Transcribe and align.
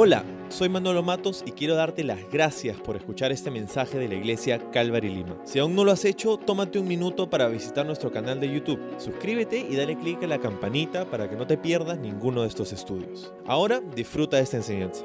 Hola, 0.00 0.24
soy 0.48 0.68
Manolo 0.68 1.02
Matos 1.02 1.42
y 1.44 1.50
quiero 1.50 1.74
darte 1.74 2.04
las 2.04 2.20
gracias 2.30 2.80
por 2.80 2.94
escuchar 2.94 3.32
este 3.32 3.50
mensaje 3.50 3.98
de 3.98 4.06
la 4.06 4.14
iglesia 4.14 4.70
Calvary 4.70 5.08
Lima. 5.08 5.36
Si 5.44 5.58
aún 5.58 5.74
no 5.74 5.82
lo 5.82 5.90
has 5.90 6.04
hecho, 6.04 6.36
tómate 6.36 6.78
un 6.78 6.86
minuto 6.86 7.28
para 7.28 7.48
visitar 7.48 7.84
nuestro 7.84 8.12
canal 8.12 8.38
de 8.38 8.48
YouTube. 8.48 8.78
Suscríbete 9.00 9.58
y 9.58 9.74
dale 9.74 9.98
clic 9.98 10.22
a 10.22 10.28
la 10.28 10.38
campanita 10.38 11.10
para 11.10 11.28
que 11.28 11.34
no 11.34 11.48
te 11.48 11.58
pierdas 11.58 11.98
ninguno 11.98 12.42
de 12.42 12.48
estos 12.48 12.72
estudios. 12.72 13.32
Ahora 13.44 13.80
disfruta 13.80 14.36
de 14.36 14.44
esta 14.44 14.58
enseñanza. 14.58 15.04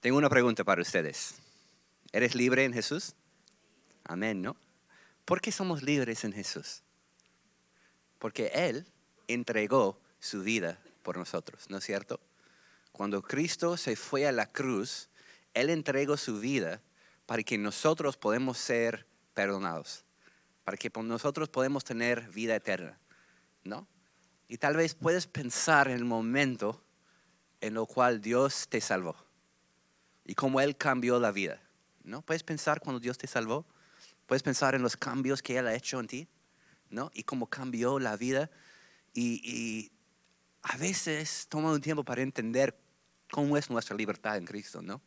Tengo 0.00 0.18
una 0.18 0.28
pregunta 0.28 0.62
para 0.62 0.82
ustedes. 0.82 1.36
¿Eres 2.12 2.34
libre 2.34 2.66
en 2.66 2.74
Jesús? 2.74 3.14
Amén, 4.04 4.42
¿no? 4.42 4.54
¿Por 5.24 5.40
qué 5.40 5.50
somos 5.50 5.82
libres 5.82 6.24
en 6.24 6.34
Jesús? 6.34 6.82
Porque 8.18 8.50
Él 8.52 8.84
entregó 9.28 9.98
su 10.18 10.42
vida 10.42 10.78
por 11.02 11.16
nosotros, 11.16 11.64
¿no 11.70 11.78
es 11.78 11.84
cierto? 11.84 12.20
Cuando 13.00 13.22
Cristo 13.22 13.78
se 13.78 13.96
fue 13.96 14.26
a 14.26 14.30
la 14.30 14.52
cruz, 14.52 15.08
Él 15.54 15.70
entregó 15.70 16.18
su 16.18 16.38
vida 16.38 16.82
para 17.24 17.42
que 17.42 17.56
nosotros 17.56 18.18
podamos 18.18 18.58
ser 18.58 19.06
perdonados, 19.32 20.04
para 20.64 20.76
que 20.76 20.92
nosotros 21.02 21.48
podamos 21.48 21.82
tener 21.82 22.28
vida 22.28 22.56
eterna, 22.56 23.00
¿no? 23.64 23.88
Y 24.48 24.58
tal 24.58 24.76
vez 24.76 24.94
puedes 24.94 25.26
pensar 25.26 25.88
en 25.88 25.94
el 25.94 26.04
momento 26.04 26.84
en 27.62 27.78
el 27.78 27.86
cual 27.86 28.20
Dios 28.20 28.68
te 28.68 28.82
salvó 28.82 29.16
y 30.26 30.34
cómo 30.34 30.60
Él 30.60 30.76
cambió 30.76 31.18
la 31.18 31.32
vida, 31.32 31.58
¿no? 32.04 32.20
Puedes 32.20 32.42
pensar 32.42 32.80
cuando 32.80 33.00
Dios 33.00 33.16
te 33.16 33.26
salvó, 33.26 33.64
puedes 34.26 34.42
pensar 34.42 34.74
en 34.74 34.82
los 34.82 34.98
cambios 34.98 35.40
que 35.40 35.56
Él 35.56 35.66
ha 35.68 35.74
hecho 35.74 36.00
en 36.00 36.06
ti, 36.06 36.28
¿no? 36.90 37.10
Y 37.14 37.22
cómo 37.22 37.46
cambió 37.46 37.98
la 37.98 38.18
vida. 38.18 38.50
Y, 39.14 39.40
y 39.42 39.90
a 40.60 40.76
veces 40.76 41.46
toma 41.48 41.72
un 41.72 41.80
tiempo 41.80 42.04
para 42.04 42.20
entender 42.20 42.76
cómo 43.30 43.56
es 43.56 43.70
nuestra 43.70 43.96
libertad 43.96 44.36
en 44.36 44.44
Cristo, 44.44 44.82
¿no? 44.82 45.00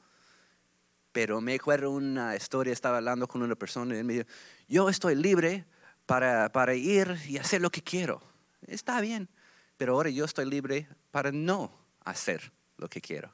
Pero 1.11 1.41
me 1.41 1.55
acuerdo 1.55 1.91
una 1.91 2.35
historia, 2.35 2.73
estaba 2.73 2.97
hablando 2.97 3.27
con 3.27 3.43
una 3.43 3.55
persona 3.55 3.95
y 3.95 3.99
él 3.99 4.03
me 4.03 4.13
dijo, 4.13 4.27
yo 4.67 4.89
estoy 4.89 5.15
libre 5.15 5.65
para, 6.05 6.51
para 6.51 6.73
ir 6.73 7.17
y 7.27 7.37
hacer 7.37 7.61
lo 7.61 7.69
que 7.69 7.81
quiero. 7.83 8.21
Está 8.65 8.99
bien, 8.99 9.29
pero 9.77 9.93
ahora 9.93 10.09
yo 10.09 10.25
estoy 10.25 10.45
libre 10.45 10.87
para 11.11 11.31
no 11.31 11.77
hacer 12.03 12.51
lo 12.77 12.89
que 12.89 13.01
quiero. 13.01 13.31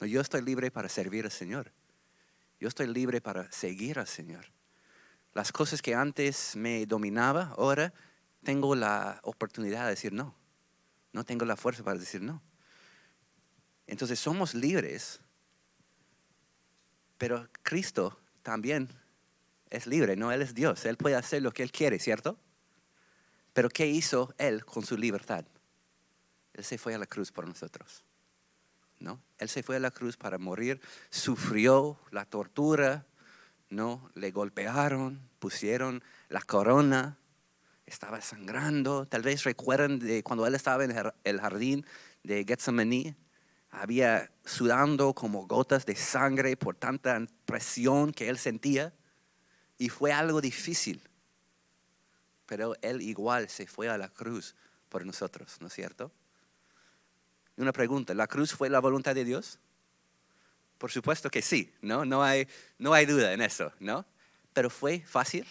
No, 0.00 0.06
yo 0.06 0.20
estoy 0.20 0.42
libre 0.42 0.70
para 0.70 0.88
servir 0.88 1.24
al 1.24 1.32
Señor. 1.32 1.72
Yo 2.60 2.68
estoy 2.68 2.86
libre 2.86 3.20
para 3.20 3.50
seguir 3.50 3.98
al 3.98 4.06
Señor. 4.06 4.46
Las 5.34 5.50
cosas 5.50 5.82
que 5.82 5.94
antes 5.94 6.54
me 6.54 6.86
dominaba, 6.86 7.54
ahora 7.56 7.92
tengo 8.44 8.74
la 8.74 9.18
oportunidad 9.24 9.84
de 9.84 9.90
decir 9.90 10.12
no. 10.12 10.34
No 11.12 11.24
tengo 11.24 11.44
la 11.44 11.56
fuerza 11.56 11.82
para 11.82 11.98
decir 11.98 12.22
no. 12.22 12.42
Entonces 13.92 14.18
somos 14.18 14.54
libres, 14.54 15.20
pero 17.18 17.46
Cristo 17.62 18.18
también 18.42 18.88
es 19.68 19.86
libre, 19.86 20.16
no, 20.16 20.32
Él 20.32 20.40
es 20.40 20.54
Dios, 20.54 20.86
Él 20.86 20.96
puede 20.96 21.14
hacer 21.14 21.42
lo 21.42 21.52
que 21.52 21.62
Él 21.62 21.70
quiere, 21.70 21.98
¿cierto? 21.98 22.38
Pero 23.52 23.68
¿qué 23.68 23.86
hizo 23.86 24.34
Él 24.38 24.64
con 24.64 24.86
su 24.86 24.96
libertad? 24.96 25.44
Él 26.54 26.64
se 26.64 26.78
fue 26.78 26.94
a 26.94 26.98
la 26.98 27.04
cruz 27.04 27.30
por 27.32 27.46
nosotros, 27.46 28.02
¿no? 28.98 29.20
Él 29.36 29.50
se 29.50 29.62
fue 29.62 29.76
a 29.76 29.78
la 29.78 29.90
cruz 29.90 30.16
para 30.16 30.38
morir, 30.38 30.80
sufrió 31.10 32.00
la 32.12 32.24
tortura, 32.24 33.04
¿no? 33.68 34.10
Le 34.14 34.30
golpearon, 34.30 35.20
pusieron 35.38 36.02
la 36.30 36.40
corona, 36.40 37.18
estaba 37.84 38.22
sangrando. 38.22 39.04
Tal 39.04 39.20
vez 39.20 39.44
recuerden 39.44 39.98
de 39.98 40.22
cuando 40.22 40.46
Él 40.46 40.54
estaba 40.54 40.82
en 40.82 40.94
el 41.24 41.40
jardín 41.42 41.84
de 42.22 42.42
Getsemaní, 42.48 43.16
había 43.72 44.30
sudando 44.44 45.14
como 45.14 45.46
gotas 45.46 45.86
de 45.86 45.96
sangre 45.96 46.56
por 46.56 46.76
tanta 46.76 47.18
presión 47.46 48.12
que 48.12 48.28
él 48.28 48.38
sentía 48.38 48.92
y 49.78 49.88
fue 49.88 50.12
algo 50.12 50.40
difícil. 50.40 51.02
Pero 52.46 52.74
él 52.82 53.00
igual 53.00 53.48
se 53.48 53.66
fue 53.66 53.88
a 53.88 53.96
la 53.96 54.08
cruz 54.08 54.54
por 54.90 55.06
nosotros, 55.06 55.56
¿no 55.60 55.68
es 55.68 55.72
cierto? 55.72 56.12
Una 57.56 57.72
pregunta, 57.72 58.14
¿la 58.14 58.26
cruz 58.26 58.52
fue 58.52 58.68
la 58.68 58.78
voluntad 58.78 59.14
de 59.14 59.24
Dios? 59.24 59.58
Por 60.76 60.90
supuesto 60.90 61.30
que 61.30 61.40
sí, 61.40 61.72
¿no? 61.80 62.04
No 62.04 62.22
hay, 62.22 62.46
no 62.78 62.92
hay 62.92 63.06
duda 63.06 63.32
en 63.32 63.40
eso, 63.40 63.72
¿no? 63.80 64.04
Pero 64.52 64.68
fue 64.68 65.00
fácil. 65.00 65.46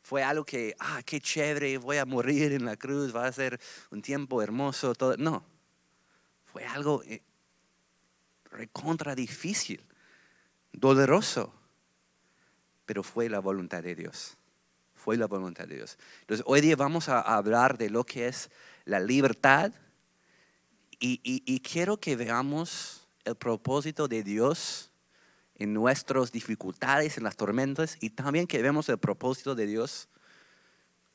Fue 0.00 0.22
algo 0.22 0.44
que, 0.44 0.74
ah, 0.78 1.02
qué 1.04 1.20
chévere, 1.20 1.76
voy 1.76 1.98
a 1.98 2.06
morir 2.06 2.52
en 2.52 2.64
la 2.64 2.76
cruz, 2.76 3.14
va 3.14 3.26
a 3.26 3.32
ser 3.32 3.60
un 3.90 4.00
tiempo 4.00 4.42
hermoso, 4.42 4.94
todo. 4.94 5.16
No, 5.16 5.44
fue 6.52 6.66
algo 6.66 7.02
eh, 7.04 7.22
recontra 8.50 9.14
difícil, 9.14 9.82
doloroso, 10.70 11.54
pero 12.84 13.02
fue 13.02 13.30
la 13.30 13.38
voluntad 13.38 13.82
de 13.82 13.94
Dios. 13.94 14.36
Fue 14.94 15.16
la 15.16 15.26
voluntad 15.26 15.66
de 15.66 15.76
Dios. 15.76 15.98
Entonces, 16.20 16.44
hoy 16.46 16.60
día 16.60 16.76
vamos 16.76 17.08
a 17.08 17.20
hablar 17.20 17.78
de 17.78 17.90
lo 17.90 18.04
que 18.04 18.28
es 18.28 18.50
la 18.84 19.00
libertad 19.00 19.72
y, 21.00 21.20
y 21.24 21.60
quiero 21.60 21.98
que 21.98 22.14
veamos 22.14 23.08
el 23.24 23.34
propósito 23.34 24.06
de 24.06 24.22
Dios 24.22 24.92
en 25.56 25.72
nuestras 25.72 26.30
dificultades, 26.30 27.16
en 27.16 27.24
las 27.24 27.36
tormentas, 27.36 27.96
y 28.00 28.10
también 28.10 28.46
que 28.46 28.62
vemos 28.62 28.88
el 28.88 28.98
propósito 28.98 29.54
de 29.54 29.66
Dios 29.66 30.08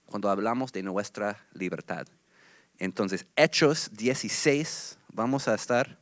cuando 0.05 0.29
hablamos 0.29 0.73
de 0.73 0.83
nuestra 0.83 1.45
libertad. 1.53 2.07
Entonces, 2.79 3.25
Hechos 3.35 3.89
16, 3.93 4.99
vamos 5.11 5.47
a 5.47 5.55
estar 5.55 5.97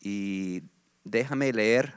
y 0.00 0.62
déjame 1.04 1.52
leer. 1.52 1.94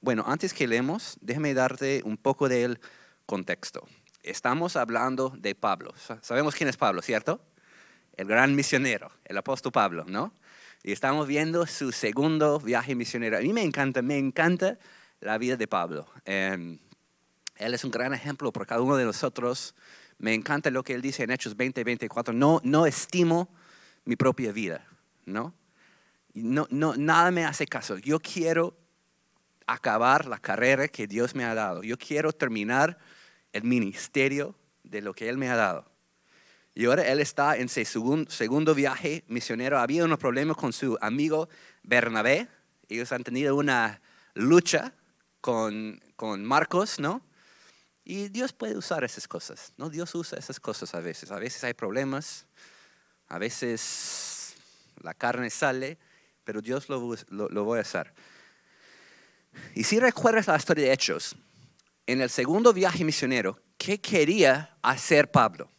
Bueno, 0.00 0.24
antes 0.26 0.52
que 0.52 0.66
leemos, 0.66 1.16
déjame 1.20 1.54
darte 1.54 2.02
un 2.04 2.16
poco 2.16 2.48
del 2.48 2.80
contexto. 3.26 3.86
Estamos 4.22 4.76
hablando 4.76 5.32
de 5.38 5.54
Pablo. 5.54 5.94
Sabemos 6.20 6.54
quién 6.54 6.68
es 6.68 6.76
Pablo, 6.76 7.00
¿cierto? 7.00 7.40
El 8.16 8.26
gran 8.26 8.54
misionero, 8.54 9.10
el 9.24 9.38
apóstol 9.38 9.72
Pablo, 9.72 10.04
¿no? 10.06 10.34
Y 10.82 10.92
estamos 10.92 11.26
viendo 11.26 11.66
su 11.66 11.92
segundo 11.92 12.60
viaje 12.60 12.94
misionero. 12.94 13.38
A 13.38 13.40
mí 13.40 13.52
me 13.52 13.62
encanta, 13.62 14.02
me 14.02 14.18
encanta 14.18 14.78
la 15.20 15.38
vida 15.38 15.56
de 15.56 15.66
Pablo. 15.66 16.06
Em, 16.24 16.78
él 17.56 17.74
es 17.74 17.84
un 17.84 17.90
gran 17.90 18.12
ejemplo 18.14 18.52
por 18.52 18.66
cada 18.66 18.82
uno 18.82 18.96
de 18.96 19.04
nosotros. 19.04 19.74
Me 20.18 20.34
encanta 20.34 20.70
lo 20.70 20.82
que 20.82 20.94
él 20.94 21.02
dice 21.02 21.22
en 21.22 21.30
Hechos 21.30 21.56
20, 21.56 21.84
24. 21.84 22.34
No, 22.34 22.60
no 22.64 22.86
estimo 22.86 23.48
mi 24.04 24.16
propia 24.16 24.52
vida, 24.52 24.84
¿no? 25.24 25.54
No, 26.34 26.66
no, 26.70 26.96
nada 26.96 27.30
me 27.30 27.44
hace 27.44 27.66
caso. 27.66 27.98
Yo 27.98 28.18
quiero 28.18 28.76
acabar 29.66 30.26
la 30.26 30.38
carrera 30.38 30.88
que 30.88 31.06
Dios 31.06 31.34
me 31.34 31.44
ha 31.44 31.54
dado. 31.54 31.82
Yo 31.82 31.96
quiero 31.96 32.32
terminar 32.32 32.98
el 33.52 33.64
ministerio 33.64 34.56
de 34.82 35.02
lo 35.02 35.14
que 35.14 35.28
Él 35.28 35.38
me 35.38 35.48
ha 35.48 35.56
dado. 35.56 35.90
Y 36.74 36.86
ahora 36.86 37.06
Él 37.06 37.20
está 37.20 37.56
en 37.56 37.68
su 37.68 37.84
segundo, 37.84 38.30
segundo 38.30 38.74
viaje 38.74 39.24
misionero. 39.28 39.78
Había 39.78 40.04
unos 40.04 40.18
problemas 40.18 40.56
con 40.56 40.72
su 40.72 40.98
amigo 41.00 41.48
Bernabé. 41.82 42.48
Ellos 42.88 43.12
han 43.12 43.24
tenido 43.24 43.56
una 43.56 44.00
lucha 44.34 44.94
con, 45.40 46.00
con 46.16 46.44
Marcos, 46.44 46.98
¿no? 46.98 47.22
Y 48.08 48.30
Dios 48.30 48.54
puede 48.54 48.74
usar 48.74 49.04
esas 49.04 49.28
cosas, 49.28 49.74
¿no? 49.76 49.90
Dios 49.90 50.14
usa 50.14 50.38
esas 50.38 50.58
cosas 50.58 50.94
a 50.94 51.00
veces. 51.00 51.30
A 51.30 51.38
veces 51.38 51.62
hay 51.62 51.74
problemas, 51.74 52.46
a 53.28 53.36
veces 53.36 54.54
la 55.02 55.12
carne 55.12 55.50
sale, 55.50 55.98
pero 56.42 56.62
Dios 56.62 56.88
lo, 56.88 57.14
lo, 57.28 57.64
voy 57.64 57.76
a 57.76 57.82
hacer. 57.82 58.14
Y 59.74 59.84
si 59.84 60.00
recuerdas 60.00 60.46
la 60.46 60.56
historia 60.56 60.86
de 60.86 60.92
Hechos, 60.94 61.36
en 62.06 62.22
el 62.22 62.30
segundo 62.30 62.72
viaje 62.72 63.04
misionero, 63.04 63.60
¿qué 63.76 64.00
quería 64.00 64.78
hacer 64.80 65.30
Pablo? 65.30 65.70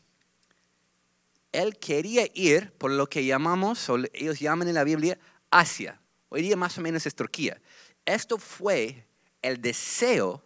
Él 1.51 1.79
quería 1.79 2.27
ir 2.35 2.71
por 2.73 2.91
lo 2.91 3.07
que 3.09 3.25
llamamos, 3.25 3.89
o 3.89 3.97
ellos 4.13 4.39
llaman 4.39 4.67
en 4.67 4.75
la 4.75 4.83
Biblia, 4.83 5.17
Asia. 5.49 5.99
Hoy 6.29 6.43
día 6.43 6.55
más 6.55 6.77
o 6.77 6.81
menos 6.81 7.07
es 7.07 7.15
Turquía. 7.15 7.59
Esto 8.05 8.37
fue 8.37 9.07
el 9.41 9.59
deseo 9.59 10.43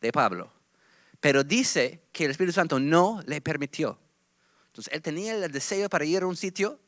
de 0.00 0.10
Pablo. 0.10 0.57
Pero 1.20 1.44
dice 1.44 2.02
que 2.12 2.24
el 2.24 2.30
Espíritu 2.30 2.52
Santo 2.52 2.78
no 2.78 3.22
le 3.26 3.40
permitió. 3.40 3.98
Entonces 4.68 4.92
él 4.94 5.02
tenía 5.02 5.34
el 5.34 5.50
deseo 5.50 5.88
para 5.88 6.04
ir 6.04 6.22
a 6.22 6.26
un 6.26 6.36
sitio 6.36 6.78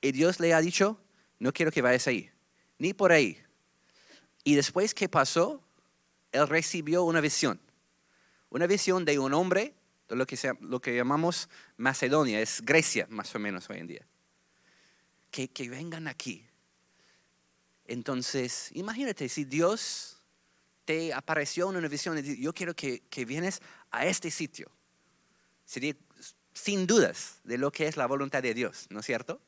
y 0.00 0.12
Dios 0.12 0.40
le 0.40 0.52
ha 0.52 0.60
dicho, 0.60 1.00
no 1.38 1.52
quiero 1.52 1.70
que 1.70 1.82
vayas 1.82 2.06
ahí, 2.06 2.30
ni 2.78 2.92
por 2.92 3.12
ahí. 3.12 3.40
Y 4.42 4.54
después, 4.54 4.94
¿qué 4.94 5.08
pasó? 5.08 5.62
Él 6.32 6.46
recibió 6.48 7.04
una 7.04 7.20
visión. 7.20 7.60
Una 8.50 8.66
visión 8.66 9.04
de 9.04 9.18
un 9.18 9.34
hombre, 9.34 9.74
de 10.08 10.16
lo 10.16 10.26
que, 10.26 10.38
lo 10.60 10.80
que 10.80 10.94
llamamos 10.96 11.48
Macedonia, 11.76 12.40
es 12.40 12.62
Grecia 12.62 13.06
más 13.10 13.34
o 13.34 13.38
menos 13.38 13.68
hoy 13.70 13.78
en 13.78 13.86
día. 13.86 14.06
Que, 15.30 15.48
que 15.48 15.68
vengan 15.68 16.08
aquí. 16.08 16.46
Entonces, 17.86 18.70
imagínate 18.72 19.28
si 19.28 19.44
Dios 19.44 20.16
te 20.84 21.12
apareció 21.12 21.68
en 21.70 21.76
una 21.76 21.88
visión 21.88 22.16
y 22.16 22.40
yo 22.40 22.54
quiero 22.54 22.74
que, 22.74 23.00
que 23.10 23.24
vienes 23.24 23.60
a 23.90 24.06
este 24.06 24.30
sitio. 24.30 24.70
Sería 25.64 25.94
sin 26.52 26.86
dudas 26.86 27.40
de 27.44 27.58
lo 27.58 27.70
que 27.70 27.86
es 27.86 27.96
la 27.96 28.06
voluntad 28.06 28.42
de 28.42 28.54
Dios, 28.54 28.86
¿no 28.90 29.00
es 29.00 29.06
cierto? 29.06 29.40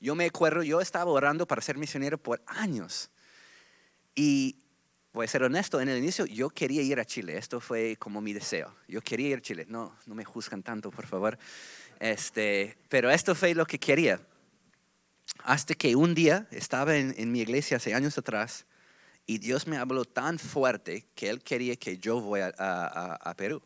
Yo 0.00 0.14
me 0.14 0.26
acuerdo, 0.26 0.62
yo 0.62 0.80
estaba 0.80 1.10
orando 1.10 1.46
para 1.46 1.62
ser 1.62 1.78
misionero 1.78 2.18
por 2.18 2.42
años. 2.46 3.10
Y 4.14 4.56
voy 5.12 5.24
a 5.24 5.28
ser 5.28 5.42
honesto, 5.42 5.80
en 5.80 5.88
el 5.88 5.98
inicio 5.98 6.26
yo 6.26 6.50
quería 6.50 6.82
ir 6.82 7.00
a 7.00 7.04
Chile, 7.04 7.38
esto 7.38 7.60
fue 7.60 7.96
como 7.96 8.20
mi 8.20 8.32
deseo. 8.32 8.74
Yo 8.86 9.00
quería 9.00 9.28
ir 9.28 9.38
a 9.38 9.42
Chile, 9.42 9.66
no, 9.68 9.96
no 10.06 10.14
me 10.14 10.24
juzgan 10.24 10.62
tanto, 10.62 10.90
por 10.90 11.06
favor. 11.06 11.38
Este, 11.98 12.76
pero 12.88 13.10
esto 13.10 13.34
fue 13.34 13.54
lo 13.54 13.66
que 13.66 13.78
quería. 13.78 14.20
Hasta 15.42 15.74
que 15.74 15.96
un 15.96 16.14
día 16.14 16.46
estaba 16.50 16.96
en, 16.96 17.32
mi 17.32 17.40
iglesia 17.40 17.78
hace 17.78 17.94
años 17.94 18.16
atrás 18.18 18.66
y 19.26 19.38
Dios 19.38 19.66
me 19.66 19.76
habló 19.76 20.04
tan 20.04 20.38
fuerte 20.38 21.08
que 21.14 21.28
Él 21.28 21.42
quería 21.42 21.76
que 21.76 21.98
yo 21.98 22.20
vaya 22.20 22.52
a, 22.58 23.14
a 23.14 23.34
Perú 23.34 23.62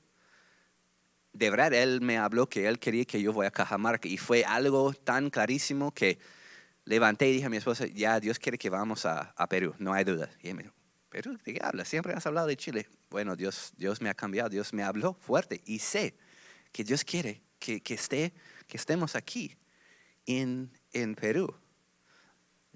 de 1.32 1.50
verdad 1.50 1.72
él 1.72 2.00
me 2.00 2.18
habló 2.18 2.48
que 2.48 2.66
él 2.66 2.78
quería 2.78 3.04
que 3.04 3.22
yo 3.22 3.32
voy 3.32 3.46
a 3.46 3.50
Cajamarca 3.50 4.08
y 4.08 4.16
fue 4.16 4.44
algo 4.44 4.92
tan 4.92 5.30
clarísimo 5.30 5.92
que 5.92 6.18
levanté 6.84 7.28
y 7.28 7.34
dije 7.34 7.46
a 7.46 7.50
mi 7.50 7.56
esposa, 7.56 7.86
ya 7.86 8.18
Dios 8.20 8.38
quiere 8.38 8.58
que 8.58 8.70
vamos 8.70 9.06
a, 9.06 9.34
Perú, 9.48 9.74
no 9.78 9.92
hay 9.92 10.04
duda. 10.04 10.28
Y 10.42 10.48
él 10.48 10.54
me 10.56 10.62
dijo, 10.64 10.74
¿Perú 11.08 11.38
de 11.44 11.54
qué 11.54 11.60
hablas? 11.62 11.88
Siempre 11.88 12.12
has 12.14 12.26
hablado 12.26 12.46
de 12.46 12.56
Chile. 12.56 12.88
Bueno, 13.10 13.36
Dios, 13.36 13.72
Dios 13.76 14.00
me 14.00 14.08
ha 14.08 14.14
cambiado, 14.14 14.48
Dios 14.48 14.72
me 14.72 14.82
habló 14.82 15.14
fuerte 15.14 15.60
y 15.66 15.78
sé 15.78 16.16
que 16.72 16.84
Dios 16.84 17.04
quiere 17.04 17.42
que, 17.58 17.80
que, 17.80 17.94
esté, 17.94 18.32
que 18.66 18.76
estemos 18.76 19.14
aquí 19.14 19.56
en, 20.26 20.70
en 20.92 21.14
Perú. 21.14 21.54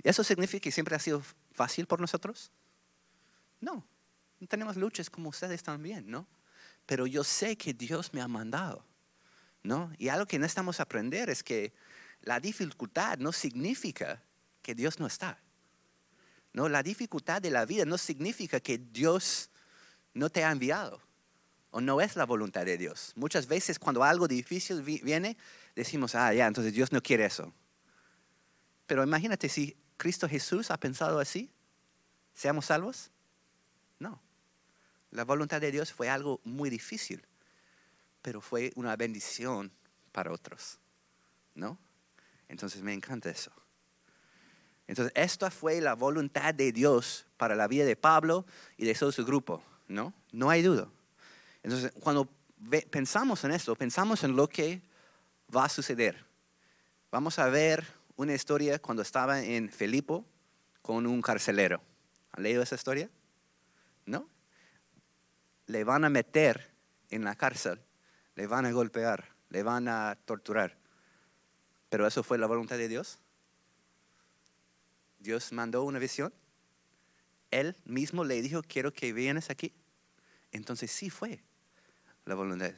¿Eso 0.03 0.23
significa 0.25 0.63
que 0.63 0.73
siempre 0.73 0.95
ha 0.97 0.99
sido 0.99 1.23
fácil 1.53 1.87
por 1.87 2.01
nosotros? 2.01 2.53
No, 3.65 3.87
no 4.41 4.47
tenemos 4.47 4.77
luchas 4.77 5.11
como 5.11 5.31
ustedes 5.31 5.63
también, 5.63 6.11
¿no? 6.11 6.27
pero 6.87 7.07
yo 7.07 7.25
sé 7.25 7.57
que 7.57 7.73
Dios 7.73 8.13
me 8.13 8.21
ha 8.21 8.29
mandado. 8.29 8.85
¿no? 9.63 9.93
Y 9.99 10.09
algo 10.09 10.27
que 10.27 10.39
necesitamos 10.39 10.81
aprender 10.81 11.31
es 11.31 11.43
que 11.43 11.73
la 12.23 12.41
dificultad 12.41 13.19
no 13.19 13.33
significa 13.33 14.23
que 14.63 14.75
Dios 14.75 15.01
no 15.01 15.07
está. 15.07 15.39
No, 16.53 16.69
la 16.69 16.83
dificultad 16.83 17.41
de 17.43 17.51
la 17.51 17.65
vida 17.65 17.85
no 17.85 17.99
significa 17.99 18.61
que 18.61 18.79
Dios 18.79 19.51
no 20.13 20.31
te 20.31 20.45
ha 20.45 20.53
enviado 20.53 21.01
o 21.71 21.81
no 21.81 22.01
es 22.01 22.15
la 22.15 22.25
voluntad 22.25 22.65
de 22.65 22.79
Dios. 22.79 23.13
Muchas 23.17 23.49
veces 23.49 23.79
cuando 23.79 24.05
algo 24.05 24.29
difícil 24.29 24.83
viene, 24.83 25.37
decimos, 25.75 26.15
ah, 26.15 26.33
ya, 26.33 26.47
entonces 26.47 26.73
Dios 26.73 26.93
no 26.93 27.03
quiere 27.03 27.25
eso. 27.25 27.53
Pero 28.87 29.03
imagínate 29.03 29.49
si 29.49 29.77
Cristo 29.97 30.29
Jesús 30.29 30.71
ha 30.71 30.79
pensado 30.79 31.19
así, 31.19 31.51
¿seamos 32.35 32.67
salvos? 32.67 33.11
La 35.15 35.25
voluntad 35.25 35.61
de 35.61 35.71
Dios 35.71 35.93
fue 35.93 36.09
algo 36.09 36.41
muy 36.43 36.69
difícil, 36.71 37.25
pero 38.21 38.41
fue 38.41 38.73
una 38.75 38.97
bendición 38.97 39.71
para 40.11 40.33
otros, 40.33 40.81
¿no? 41.55 41.79
Entonces 42.49 42.83
me 42.83 42.93
encanta 42.93 43.31
eso. 43.31 43.53
Entonces, 44.89 45.13
esta 45.15 45.53
fue 45.53 45.81
la 45.81 45.95
voluntad 45.95 46.53
de 46.53 46.73
Dios 46.73 47.27
para 47.37 47.55
la 47.55 47.69
vida 47.69 47.85
de 47.85 47.95
Pablo 47.95 48.45
y 48.77 48.87
de 48.87 48.95
todo 48.95 49.13
su 49.13 49.25
grupo, 49.25 49.63
¿no? 49.87 50.13
No 50.33 50.51
hay 50.51 50.63
duda. 50.63 50.89
Entonces, 51.63 51.93
cuando 52.01 52.29
pensamos 52.91 53.45
en 53.45 53.53
esto, 53.53 53.77
pensamos 53.77 54.25
en 54.25 54.35
lo 54.35 54.49
que 54.49 54.83
va 55.55 55.67
a 55.67 55.69
suceder. 55.69 56.27
Vamos 57.13 57.39
a 57.39 57.49
ver 57.49 57.87
una 58.17 58.35
historia 58.35 58.81
cuando 58.81 59.03
estaba 59.03 59.41
en 59.41 59.71
Felipo 59.71 60.25
con 60.83 61.07
un 61.07 61.23
carcelero. 61.23 61.81
¿Han 62.33 62.43
leído 62.43 62.65
esa 62.65 62.75
historia? 62.75 63.09
¿No? 64.07 64.34
Le 65.67 65.85
van 65.85 66.05
a 66.05 66.11
meter 66.11 66.71
en 67.11 67.25
la 67.25 67.35
cárcel, 67.35 67.81
le 68.35 68.47
van 68.47 68.67
a 68.67 68.73
golpear, 68.73 69.35
le 69.51 69.63
van 69.63 69.89
a 69.89 70.17
torturar. 70.25 70.77
Pero 71.89 72.07
eso 72.07 72.23
fue 72.23 72.39
la 72.39 72.47
voluntad 72.47 72.77
de 72.77 72.89
Dios. 72.89 73.19
Dios 75.19 75.53
mandó 75.53 75.85
una 75.85 75.99
visión. 75.99 76.33
Él 77.51 77.77
mismo 77.85 78.25
le 78.25 78.43
dijo, 78.43 78.63
quiero 78.63 78.93
que 78.93 79.13
vienes 79.13 79.49
aquí. 79.49 79.73
Entonces 80.51 80.91
sí 80.91 81.09
fue 81.09 81.43
la 82.25 82.35
voluntad. 82.35 82.73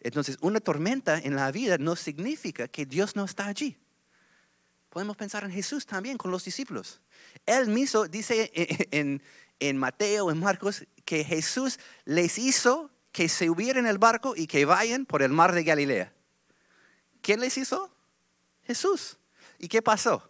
Entonces, 0.00 0.36
una 0.40 0.58
tormenta 0.58 1.18
en 1.18 1.36
la 1.36 1.50
vida 1.52 1.78
no 1.78 1.94
significa 1.94 2.66
que 2.66 2.84
Dios 2.84 3.14
no 3.14 3.24
está 3.24 3.46
allí. 3.46 3.78
Podemos 4.88 5.16
pensar 5.16 5.44
en 5.44 5.52
Jesús 5.52 5.86
también 5.86 6.18
con 6.18 6.30
los 6.30 6.44
discípulos. 6.44 7.00
Él 7.46 7.68
mismo 7.68 8.06
dice 8.08 8.50
en, 8.90 9.22
en 9.68 9.78
Mateo, 9.78 10.30
en 10.30 10.40
Marcos, 10.40 10.84
que 11.04 11.24
Jesús 11.24 11.78
les 12.04 12.38
hizo 12.38 12.90
que 13.12 13.28
se 13.28 13.48
hubieran 13.48 13.84
en 13.84 13.90
el 13.90 13.98
barco 13.98 14.34
y 14.36 14.46
que 14.46 14.64
vayan 14.64 15.06
por 15.06 15.22
el 15.22 15.30
mar 15.30 15.52
de 15.52 15.62
Galilea. 15.62 16.12
¿Quién 17.20 17.40
les 17.40 17.56
hizo? 17.56 17.94
Jesús. 18.64 19.18
¿Y 19.58 19.68
qué 19.68 19.82
pasó? 19.82 20.28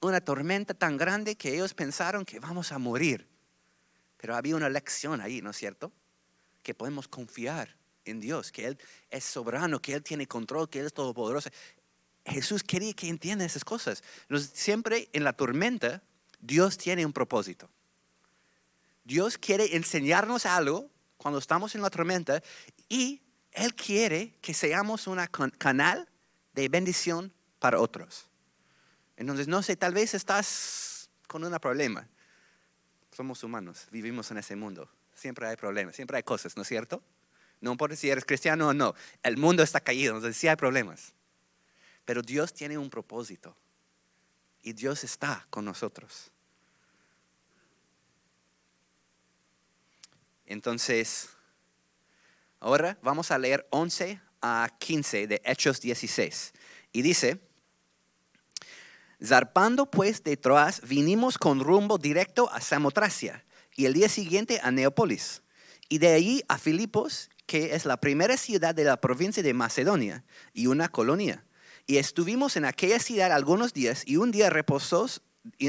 Una 0.00 0.20
tormenta 0.20 0.72
tan 0.72 0.96
grande 0.96 1.36
que 1.36 1.54
ellos 1.54 1.74
pensaron 1.74 2.24
que 2.24 2.38
vamos 2.40 2.72
a 2.72 2.78
morir. 2.78 3.26
Pero 4.16 4.34
había 4.34 4.56
una 4.56 4.70
lección 4.70 5.20
ahí, 5.20 5.42
¿no 5.42 5.50
es 5.50 5.56
cierto? 5.56 5.92
Que 6.62 6.72
podemos 6.72 7.06
confiar 7.08 7.76
en 8.04 8.20
Dios, 8.20 8.50
que 8.50 8.66
Él 8.66 8.78
es 9.10 9.24
soberano, 9.24 9.82
que 9.82 9.92
Él 9.92 10.02
tiene 10.02 10.26
control, 10.26 10.70
que 10.70 10.80
Él 10.80 10.86
es 10.86 10.94
todopoderoso. 10.94 11.50
Jesús 12.24 12.62
quería 12.62 12.94
que 12.94 13.08
entiendan 13.08 13.46
esas 13.46 13.64
cosas. 13.64 14.02
Siempre 14.54 15.10
en 15.12 15.24
la 15.24 15.34
tormenta, 15.34 16.02
Dios 16.40 16.78
tiene 16.78 17.04
un 17.04 17.12
propósito. 17.12 17.68
Dios 19.08 19.38
quiere 19.38 19.74
enseñarnos 19.74 20.44
algo 20.44 20.90
cuando 21.16 21.38
estamos 21.38 21.74
en 21.74 21.80
la 21.80 21.88
tormenta 21.88 22.42
y 22.90 23.22
Él 23.52 23.74
quiere 23.74 24.34
que 24.42 24.52
seamos 24.52 25.06
un 25.06 25.18
canal 25.56 26.06
de 26.52 26.68
bendición 26.68 27.32
para 27.58 27.80
otros. 27.80 28.28
Entonces, 29.16 29.48
no 29.48 29.62
sé, 29.62 29.76
tal 29.76 29.94
vez 29.94 30.12
estás 30.12 31.08
con 31.26 31.42
un 31.42 31.58
problema. 31.58 32.06
Somos 33.16 33.42
humanos, 33.42 33.88
vivimos 33.90 34.30
en 34.30 34.36
ese 34.36 34.54
mundo. 34.56 34.90
Siempre 35.14 35.48
hay 35.48 35.56
problemas, 35.56 35.96
siempre 35.96 36.18
hay 36.18 36.22
cosas, 36.22 36.54
¿no 36.54 36.60
es 36.60 36.68
cierto? 36.68 37.02
No 37.62 37.72
importa 37.72 37.96
si 37.96 38.10
eres 38.10 38.26
cristiano 38.26 38.68
o 38.68 38.74
no, 38.74 38.94
el 39.22 39.38
mundo 39.38 39.62
está 39.62 39.80
caído, 39.80 40.16
entonces 40.16 40.36
sí 40.36 40.48
hay 40.48 40.56
problemas. 40.56 41.14
Pero 42.04 42.20
Dios 42.20 42.52
tiene 42.52 42.76
un 42.76 42.90
propósito 42.90 43.56
y 44.62 44.74
Dios 44.74 45.02
está 45.02 45.46
con 45.48 45.64
nosotros. 45.64 46.30
Entonces, 50.48 51.28
ahora 52.58 52.98
vamos 53.02 53.30
a 53.30 53.36
leer 53.36 53.66
11 53.68 54.18
a 54.40 54.70
15 54.78 55.26
de 55.26 55.42
Hechos 55.44 55.78
16. 55.82 56.54
Y 56.90 57.02
dice, 57.02 57.38
zarpando 59.22 59.90
pues 59.90 60.24
de 60.24 60.38
Troas, 60.38 60.80
vinimos 60.88 61.36
con 61.36 61.60
rumbo 61.60 61.98
directo 61.98 62.50
a 62.50 62.62
Samotracia 62.62 63.44
y 63.76 63.84
el 63.84 63.92
día 63.92 64.08
siguiente 64.08 64.58
a 64.62 64.70
Neópolis. 64.70 65.42
Y 65.90 65.98
de 65.98 66.14
allí 66.14 66.42
a 66.48 66.56
Filipos, 66.56 67.28
que 67.44 67.74
es 67.74 67.84
la 67.84 67.98
primera 67.98 68.38
ciudad 68.38 68.74
de 68.74 68.84
la 68.84 69.02
provincia 69.02 69.42
de 69.42 69.52
Macedonia 69.52 70.24
y 70.54 70.66
una 70.66 70.88
colonia. 70.88 71.44
Y 71.86 71.98
estuvimos 71.98 72.56
en 72.56 72.64
aquella 72.64 73.00
ciudad 73.00 73.32
algunos 73.32 73.74
días 73.74 74.02
y 74.06 74.16
un 74.16 74.30
día 74.30 74.48
reposó 74.48 75.08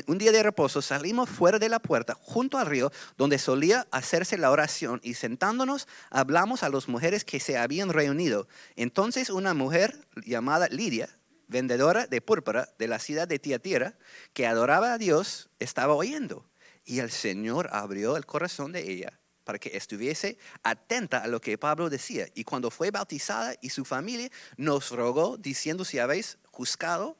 un 0.07 0.17
día 0.17 0.31
de 0.31 0.43
reposo 0.43 0.81
salimos 0.81 1.29
fuera 1.29 1.59
de 1.59 1.69
la 1.69 1.79
puerta, 1.79 2.17
junto 2.21 2.57
al 2.57 2.67
río, 2.67 2.91
donde 3.17 3.37
solía 3.37 3.87
hacerse 3.91 4.37
la 4.37 4.51
oración, 4.51 4.99
y 5.03 5.13
sentándonos 5.13 5.87
hablamos 6.09 6.63
a 6.63 6.69
las 6.69 6.87
mujeres 6.87 7.25
que 7.25 7.39
se 7.39 7.57
habían 7.57 7.89
reunido. 7.89 8.47
Entonces 8.75 9.29
una 9.29 9.53
mujer 9.53 9.99
llamada 10.25 10.67
Lidia, 10.69 11.09
vendedora 11.47 12.07
de 12.07 12.21
púrpura 12.21 12.69
de 12.77 12.87
la 12.87 12.99
ciudad 12.99 13.27
de 13.27 13.39
Tiatira, 13.39 13.97
que 14.33 14.47
adoraba 14.47 14.93
a 14.93 14.97
Dios, 14.97 15.49
estaba 15.59 15.93
oyendo. 15.93 16.49
Y 16.85 16.99
el 16.99 17.11
Señor 17.11 17.69
abrió 17.71 18.17
el 18.17 18.25
corazón 18.25 18.71
de 18.71 18.91
ella 18.91 19.19
para 19.43 19.57
que 19.57 19.75
estuviese 19.75 20.37
atenta 20.61 21.17
a 21.23 21.27
lo 21.27 21.41
que 21.41 21.57
Pablo 21.57 21.89
decía. 21.89 22.27
Y 22.35 22.43
cuando 22.43 22.69
fue 22.69 22.91
bautizada 22.91 23.55
y 23.61 23.69
su 23.69 23.83
familia 23.83 24.29
nos 24.57 24.91
rogó 24.91 25.37
diciendo 25.37 25.83
si 25.85 25.97
habéis 25.97 26.37
juzgado 26.51 27.17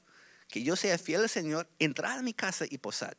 que 0.50 0.64
yo 0.64 0.76
sea 0.76 0.98
fiel 0.98 1.22
al 1.22 1.30
Señor, 1.30 1.70
entrar 1.80 2.20
a 2.20 2.22
mi 2.22 2.34
casa 2.34 2.66
y 2.70 2.80
posar. 2.80 3.16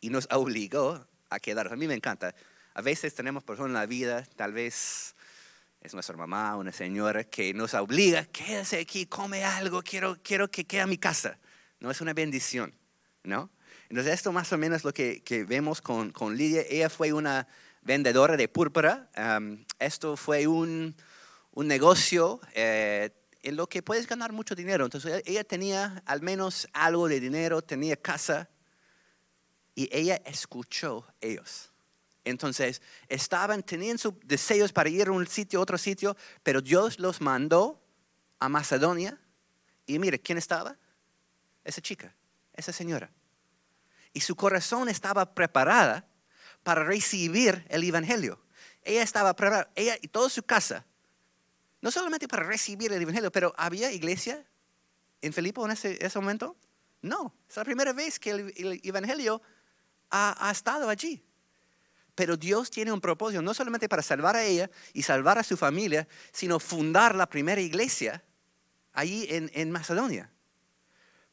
Y 0.00 0.10
nos 0.10 0.26
obligó 0.32 1.06
a 1.28 1.40
quedar. 1.40 1.70
A 1.70 1.76
mí 1.76 1.86
me 1.86 1.94
encanta. 1.94 2.34
A 2.74 2.80
veces 2.80 3.14
tenemos 3.14 3.42
personas 3.42 3.70
en 3.70 3.74
la 3.74 3.86
vida, 3.86 4.24
tal 4.36 4.52
vez 4.52 5.14
es 5.80 5.94
nuestra 5.94 6.16
mamá, 6.16 6.56
una 6.56 6.72
señora, 6.72 7.24
que 7.24 7.52
nos 7.54 7.74
obliga, 7.74 8.24
quédese 8.26 8.80
aquí, 8.80 9.06
come 9.06 9.44
algo, 9.44 9.82
quiero, 9.82 10.16
quiero 10.22 10.50
que 10.50 10.64
quede 10.64 10.82
a 10.82 10.86
mi 10.86 10.98
casa. 10.98 11.38
No 11.80 11.90
es 11.90 12.00
una 12.00 12.14
bendición, 12.14 12.74
¿no? 13.24 13.50
Entonces 13.88 14.14
esto 14.14 14.32
más 14.32 14.52
o 14.52 14.58
menos 14.58 14.78
es 14.78 14.84
lo 14.84 14.92
que, 14.92 15.22
que 15.22 15.44
vemos 15.44 15.80
con, 15.80 16.10
con, 16.10 16.36
Lidia. 16.36 16.62
Ella 16.68 16.90
fue 16.90 17.12
una 17.12 17.48
vendedora 17.82 18.36
de 18.36 18.48
púrpura. 18.48 19.08
esto 19.78 20.16
fue 20.16 20.46
un, 20.46 20.94
un 21.52 21.66
negocio 21.66 22.40
eh, 22.54 23.10
en 23.48 23.56
lo 23.56 23.66
que 23.66 23.82
puedes 23.82 24.06
ganar 24.06 24.32
mucho 24.32 24.54
dinero. 24.54 24.84
Entonces 24.84 25.22
ella 25.24 25.42
tenía 25.42 26.02
al 26.04 26.20
menos 26.20 26.68
algo 26.72 27.08
de 27.08 27.18
dinero, 27.18 27.62
tenía 27.62 27.96
casa 27.96 28.48
y 29.74 29.88
ella 29.90 30.20
escuchó 30.26 31.06
ellos. 31.20 31.72
Entonces 32.24 32.82
estaban, 33.08 33.62
tenían 33.62 33.96
sus 33.96 34.12
deseos 34.22 34.72
para 34.72 34.90
ir 34.90 35.08
a 35.08 35.12
un 35.12 35.26
sitio, 35.26 35.62
otro 35.62 35.78
sitio, 35.78 36.14
pero 36.42 36.60
Dios 36.60 36.98
los 36.98 37.22
mandó 37.22 37.82
a 38.38 38.50
Macedonia. 38.50 39.18
Y 39.86 39.98
mire, 39.98 40.20
¿quién 40.20 40.36
estaba? 40.36 40.76
Esa 41.64 41.80
chica. 41.80 42.14
esa 42.52 42.72
señora. 42.72 43.10
Y 44.12 44.20
su 44.20 44.36
corazón 44.36 44.88
estaba 44.90 45.34
preparada 45.34 46.06
para 46.62 46.84
recibir 46.84 47.64
el 47.70 47.84
Evangelio. 47.84 48.42
Ella 48.82 49.02
estaba 49.02 49.34
preparada, 49.34 49.70
ella 49.74 49.96
y 50.02 50.08
toda 50.08 50.28
su 50.28 50.42
casa, 50.42 50.84
no 51.80 51.90
solamente 51.90 52.28
para 52.28 52.44
recibir 52.44 52.92
el 52.92 53.02
Evangelio, 53.02 53.30
pero 53.30 53.54
había 53.56 53.92
iglesia 53.92 54.44
en 55.20 55.32
Filipo 55.32 55.64
en 55.64 55.72
ese, 55.72 56.18
momento. 56.18 56.56
No, 57.02 57.34
es 57.48 57.56
la 57.56 57.64
primera 57.64 57.92
vez 57.92 58.18
que 58.18 58.30
el, 58.30 58.80
Evangelio 58.82 59.40
ha, 60.10 60.50
estado 60.50 60.88
allí. 60.88 61.24
Pero 62.14 62.36
Dios 62.36 62.70
tiene 62.70 62.90
un 62.90 63.00
propósito, 63.00 63.42
no 63.42 63.54
solamente 63.54 63.88
para 63.88 64.02
salvar 64.02 64.34
a 64.34 64.44
ella 64.44 64.68
y 64.92 65.02
salvar 65.02 65.38
a 65.38 65.44
su 65.44 65.56
familia, 65.56 66.08
sino 66.32 66.58
fundar 66.58 67.14
la 67.14 67.28
primera 67.28 67.60
iglesia 67.60 68.24
allí 68.92 69.26
en 69.30 69.70
Macedonia. 69.70 70.32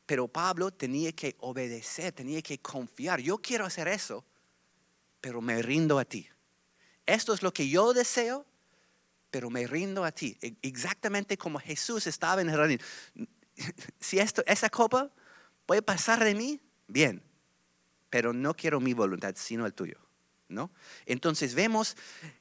Pero 0.06 0.28
Pablo 0.28 0.72
tenía 0.72 1.12
que 1.14 1.36
obedecer, 1.40 2.14
tenía 2.14 2.42
que 2.42 2.60
confiar. 2.60 3.20
Yo 3.20 3.40
quiero 3.40 3.66
hacer 3.66 3.88
eso, 3.88 4.24
pero 5.20 5.42
me 5.42 5.62
rindo 5.62 5.98
a 5.98 6.06
ti. 6.06 6.28
Esto 7.06 7.34
es 7.34 7.42
lo 7.42 7.52
que 7.52 7.68
yo 7.68 7.94
deseo, 7.94 8.46
pero 9.36 9.50
me 9.50 9.68
rindo 9.68 10.06
a 10.06 10.14
ti. 10.14 10.38
E, 10.42 10.56
exactamente 10.62 11.38
como 11.38 11.60
Jesús 11.60 12.08
estaba 12.08 12.40
en 12.40 12.50
jardín. 12.50 12.80
Si 14.00 14.18
esto, 14.18 14.42
esa 14.48 14.70
copa 14.70 15.12
puede 15.66 15.82
pasar 15.82 16.24
de 16.24 16.34
mí, 16.34 16.62
bien, 16.88 17.22
pero 18.10 18.32
no 18.32 18.54
quiero 18.54 18.80
mi 18.80 18.94
voluntad, 18.94 19.36
sino 19.38 19.66
el 19.66 19.74
tuyo. 19.74 20.00
¿no? 20.48 20.72
Entonces 21.06 21.54
vemos 21.54 21.98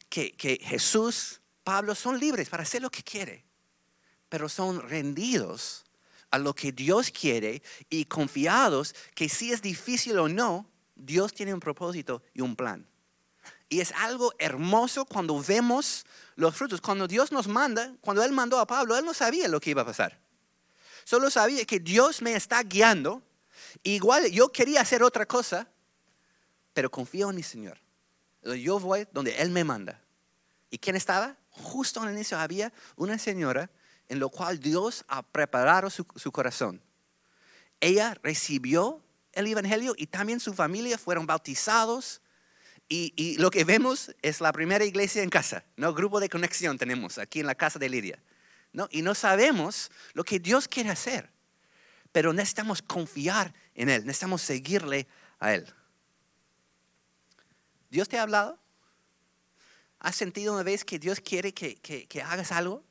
que, 0.08 0.36
que 0.36 0.60
Jesús, 0.62 1.40
Pablo 1.64 1.96
son 1.96 2.20
libres 2.20 2.48
para 2.48 2.62
hacer 2.62 2.80
lo 2.80 2.90
que 2.90 3.02
quiere, 3.02 3.44
pero 4.28 4.48
son 4.48 4.80
rendidos 4.80 5.84
a 6.30 6.38
lo 6.38 6.54
que 6.54 6.70
Dios 6.70 7.10
quiere 7.10 7.60
y 7.90 8.04
confiados 8.04 8.94
que 9.16 9.28
si 9.28 9.50
es 9.50 9.60
difícil 9.62 10.16
o 10.20 10.28
no, 10.28 10.70
Dios 10.94 11.34
tiene 11.34 11.54
un 11.54 11.60
propósito 11.60 12.22
y 12.34 12.40
un 12.40 12.54
plan. 12.54 12.86
Y 13.74 13.80
es 13.80 13.90
algo 13.90 14.32
hermoso 14.38 15.04
cuando 15.04 15.42
vemos 15.42 16.06
los 16.36 16.54
frutos. 16.54 16.80
Cuando 16.80 17.08
Dios 17.08 17.32
nos 17.32 17.48
manda, 17.48 17.92
cuando 18.02 18.22
Él 18.22 18.30
mandó 18.30 18.60
a 18.60 18.68
Pablo, 18.68 18.96
Él 18.96 19.04
no 19.04 19.12
sabía 19.12 19.48
lo 19.48 19.58
que 19.58 19.70
iba 19.70 19.82
a 19.82 19.84
pasar. 19.84 20.16
Solo 21.02 21.28
sabía 21.28 21.64
que 21.64 21.80
Dios 21.80 22.22
me 22.22 22.36
está 22.36 22.62
guiando. 22.62 23.20
Igual 23.82 24.30
yo 24.30 24.52
quería 24.52 24.80
hacer 24.80 25.02
otra 25.02 25.26
cosa, 25.26 25.66
pero 26.72 26.88
confío 26.88 27.30
en 27.30 27.34
mi 27.34 27.42
Señor. 27.42 27.80
Yo 28.44 28.78
voy 28.78 29.08
donde 29.10 29.42
Él 29.42 29.50
me 29.50 29.64
manda. 29.64 30.00
¿Y 30.70 30.78
quién 30.78 30.94
estaba? 30.94 31.36
Justo 31.50 32.00
el 32.04 32.12
inicio 32.12 32.38
había 32.38 32.72
una 32.94 33.18
señora 33.18 33.68
en 34.08 34.20
lo 34.20 34.28
cual 34.28 34.60
Dios 34.60 35.04
ha 35.08 35.22
preparado 35.22 35.90
su, 35.90 36.30
corazón. 36.30 36.80
Ella 37.80 38.16
recibió 38.22 39.02
el 39.32 39.48
Evangelio 39.48 39.96
y 39.98 40.06
también 40.06 40.38
su 40.38 40.54
familia 40.54 40.96
fueron 40.96 41.26
bautizados. 41.26 42.20
Y, 42.88 43.36
lo 43.38 43.50
que 43.50 43.64
vemos 43.64 44.14
es 44.22 44.40
la 44.40 44.52
primera 44.52 44.84
iglesia 44.84 45.22
en 45.22 45.30
casa, 45.30 45.64
¿no? 45.76 45.94
Grupo 45.94 46.20
de 46.20 46.28
conexión 46.28 46.78
tenemos 46.78 47.18
aquí 47.18 47.40
en 47.40 47.46
la 47.46 47.54
casa 47.54 47.78
de 47.78 47.88
Lidia. 47.88 48.22
¿no? 48.72 48.88
Y 48.90 49.02
no 49.02 49.14
sabemos 49.14 49.90
lo 50.12 50.24
que 50.24 50.38
Dios 50.38 50.68
quiere 50.68 50.90
hacer, 50.90 51.30
pero 52.12 52.32
necesitamos 52.32 52.82
confiar 52.82 53.54
en 53.74 53.88
Él, 53.88 54.04
necesitamos 54.04 54.42
seguirle 54.42 55.06
a 55.38 55.54
Él. 55.54 55.72
¿Dios 57.90 58.08
te 58.08 58.18
ha 58.18 58.22
hablado? 58.22 58.58
¿Has 59.98 60.16
sentido 60.16 60.52
una 60.52 60.62
vez 60.62 60.84
que 60.84 60.98
Dios 60.98 61.20
quiere 61.20 61.54
que, 61.54 61.76
que 61.76 62.22
hagas 62.22 62.52
algo? 62.52 62.84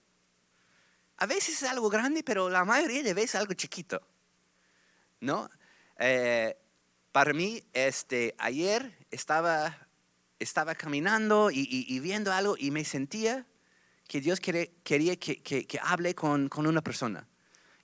A 1.17 1.25
veces 1.25 1.61
es 1.61 1.69
algo 1.69 1.89
grande, 1.89 2.23
pero 2.23 2.49
la 2.49 2.65
mayoría 2.65 3.03
de 3.03 3.13
veces 3.13 3.31
es 3.31 3.35
algo 3.35 3.53
chiquito. 3.53 4.01
¿No? 5.19 5.49
Eh, 5.99 6.57
para 7.11 7.33
mí, 7.33 7.63
este, 7.73 8.35
ayer 8.37 8.97
estaba, 9.11 9.82
estaba 10.43 10.75
caminando 10.75 11.49
y, 11.51 11.99
viendo 11.99 12.31
algo 12.31 12.55
y 12.57 12.71
me 12.71 12.85
sentía 12.85 13.45
que 14.07 14.21
Dios 14.21 14.39
quería 14.39 15.15
que, 15.15 15.41
que, 15.41 15.79
hable 15.81 16.13
con, 16.13 16.49
con, 16.49 16.67
una 16.67 16.81
persona. 16.81 17.27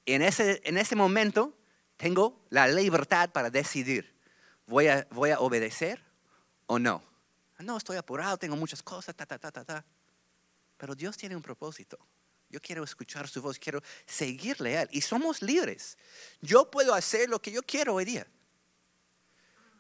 En 0.06 0.22
ese, 0.22 0.62
en 0.64 0.78
ese 0.78 0.96
momento 0.96 1.58
tengo 1.98 2.46
la 2.50 2.68
libertad 2.68 3.32
para 3.32 3.50
decidir, 3.50 4.16
¿voy 4.68 4.88
a, 4.88 5.08
voy 5.12 5.32
a 5.32 5.40
obedecer 5.40 6.04
o 6.68 6.80
no? 6.80 7.04
No, 7.60 7.78
estoy 7.78 7.98
apurado, 7.98 8.38
tengo 8.38 8.56
muchas 8.56 8.82
cosas, 8.82 9.16
ta, 9.16 9.26
ta, 9.26 9.38
ta, 9.38 9.52
ta, 9.52 9.66
ta. 9.66 9.86
Pero 10.78 10.96
Dios 10.96 11.18
tiene 11.18 11.36
un 11.36 11.42
propósito. 11.42 11.98
Yo 12.50 12.60
quiero 12.62 12.84
escuchar 12.84 13.28
su 13.28 13.42
voz, 13.42 13.60
quiero 13.60 13.82
seguirle 14.06 14.78
a 14.78 14.82
Él. 14.84 14.90
Y 14.92 15.02
somos 15.02 15.42
libres. 15.42 15.98
Yo 16.42 16.72
puedo 16.72 16.94
hacer 16.94 17.30
lo 17.30 17.42
que 17.42 17.52
yo 17.52 17.62
quiero 17.62 17.96
hoy 17.96 18.06
día. 18.06 18.26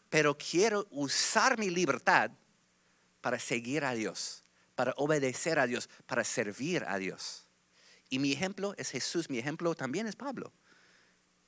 Pero 0.10 0.38
quiero 0.38 0.88
usar 0.92 1.58
mi 1.58 1.70
libertad 1.70 2.32
para 3.22 3.40
seguir 3.40 3.84
a 3.86 3.94
Dios, 3.94 4.44
para 4.76 4.94
obedecer 4.98 5.60
a 5.60 5.68
Dios, 5.68 5.90
para 6.06 6.24
servir 6.24 6.84
a 6.88 6.98
Dios. 6.98 7.46
Y 8.10 8.20
mi 8.20 8.32
ejemplo 8.32 8.74
es 8.78 8.90
Jesús, 8.90 9.30
mi 9.30 9.38
ejemplo 9.38 9.76
también 9.76 10.08
es 10.08 10.16
Pablo. 10.16 10.52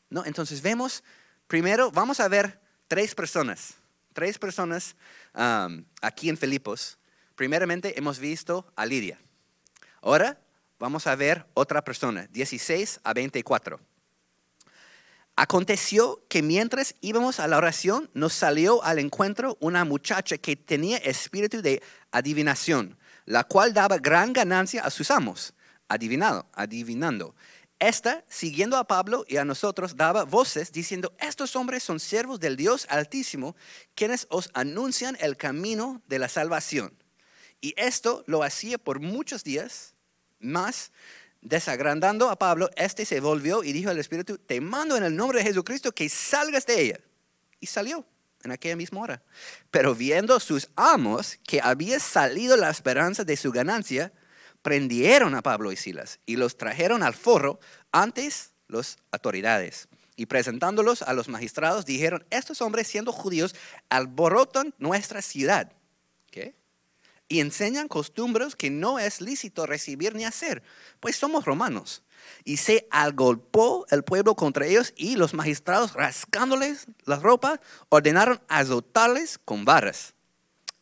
¿No? 0.09 0.25
Entonces 0.25 0.61
vemos, 0.61 1.03
primero 1.47 1.91
vamos 1.91 2.19
a 2.19 2.27
ver 2.27 2.59
tres 2.87 3.15
personas, 3.15 3.75
tres 4.13 4.37
personas 4.37 4.95
um, 5.33 5.83
aquí 6.01 6.29
en 6.29 6.37
Filipos. 6.37 6.97
Primeramente 7.35 7.97
hemos 7.97 8.19
visto 8.19 8.71
a 8.75 8.85
Lidia. 8.85 9.17
Ahora 10.01 10.37
Vamos 10.81 11.05
a 11.05 11.15
ver 11.15 11.45
otra 11.53 11.83
persona, 11.83 12.27
16 12.31 13.01
a 13.03 13.13
24. 13.13 13.79
Aconteció 15.43 16.24
que 16.29 16.43
mientras 16.43 16.93
íbamos 17.01 17.39
a 17.39 17.48
la 17.48 17.57
oración, 17.57 18.12
nos 18.13 18.31
salió 18.31 18.83
al 18.83 19.00
encuentro 19.00 19.57
una 19.60 19.83
muchacha 19.86 20.38
que 20.38 20.55
tenía 20.55 20.98
espíritu 20.98 21.63
de 21.63 21.81
adivinación, 22.12 22.95
la 23.25 23.43
cual 23.43 23.74
daba 23.74 23.98
gran 23.98 24.33
ganancia 24.33 24.83
a 24.83 24.91
sus 24.91 25.10
amos, 25.10 25.55
adivinado, 25.88 26.48
adivinando. 26.53 27.33
Esta, 27.79 28.24
siguiendo 28.27 28.77
a 28.77 28.83
Pablo 28.83 29.25
y 29.27 29.38
a 29.38 29.43
nosotros, 29.43 29.98
daba 29.98 30.25
voces 30.25 30.71
diciendo, 30.71 31.12
estos 31.17 31.55
hombres 31.55 31.81
son 31.81 32.00
siervos 32.00 32.39
del 32.39 32.55
Dios 32.55 32.86
Altísimo, 32.88 33.55
quienes 33.95 34.27
os 34.29 34.51
anuncian 34.53 35.17
el 35.21 35.38
camino 35.38 36.03
de 36.07 36.19
la 36.19 36.29
salvación. 36.29 36.93
Y 37.62 37.74
esto 37.77 38.24
lo 38.27 38.43
hacía 38.43 38.77
por 38.77 39.00
muchos 39.00 39.43
días 39.43 39.95
más, 40.39 40.91
desagrandando 41.41 42.29
a 42.29 42.38
Pablo, 42.38 42.69
este 42.75 43.05
se 43.05 43.19
volvió 43.19 43.63
y 43.63 43.74
dijo 43.74 43.89
al 43.89 44.00
Espíritu, 44.00 44.38
te 44.38 44.62
mando 44.62 44.95
en 44.95 45.03
el 45.03 45.15
nombre 45.15 45.39
de 45.39 45.45
Jesucristo 45.45 45.91
que 45.91 46.07
salgas 46.10 46.65
de 46.65 46.81
ella. 46.81 47.00
Y 47.60 47.67
salió 47.67 48.05
en 48.43 48.51
aquella 48.51 48.75
misma 48.75 49.01
hora. 49.01 49.24
Pero 49.69 49.95
viendo 49.95 50.39
sus 50.39 50.69
amos 50.75 51.38
que 51.43 51.62
había 51.62 52.00
salido 52.00 52.57
la 52.57 52.69
esperanza 52.69 53.24
de 53.24 53.38
su 53.38 53.51
ganancia, 53.51 54.12
prendieron 54.62 55.36
a 55.36 55.41
Pablo 55.41 55.71
y 55.71 55.75
Silas 55.75 56.19
y 56.25 56.36
los 56.36 56.57
trajeron 56.57 57.03
al 57.03 57.13
forro 57.13 57.60
antes 57.91 58.51
las 58.67 58.98
autoridades. 59.12 59.88
Y 60.15 60.27
presentándolos 60.27 61.01
a 61.01 61.13
los 61.13 61.29
magistrados, 61.29 61.86
dijeron, 61.86 62.25
estos 62.29 62.62
hombres 62.62 62.88
siendo 62.88 63.12
judíos 63.12 63.55
alborotan 63.89 64.74
nuestra 64.77 65.21
ciudad. 65.21 65.71
Y 67.31 67.39
enseñan 67.39 67.88
costumbres 67.88 68.57
que 68.57 68.69
no 68.69 69.00
es 69.00 69.21
lícito 69.21 69.65
recibir 69.65 70.15
ni 70.15 70.25
hacer, 70.25 70.61
pues 71.00 71.15
somos 71.15 71.45
romanos. 71.45 72.03
Y 72.43 72.57
se 72.57 72.89
agolpó 72.91 73.85
el 73.89 74.03
pueblo 74.03 74.35
contra 74.35 74.65
ellos 74.65 74.91
y 74.97 75.15
los 75.15 75.33
magistrados, 75.33 75.93
rascándoles 75.93 76.88
las 77.05 77.21
ropas, 77.21 77.61
ordenaron 77.88 78.41
azotarles 78.50 79.38
con 79.38 79.63
varas. 79.63 80.13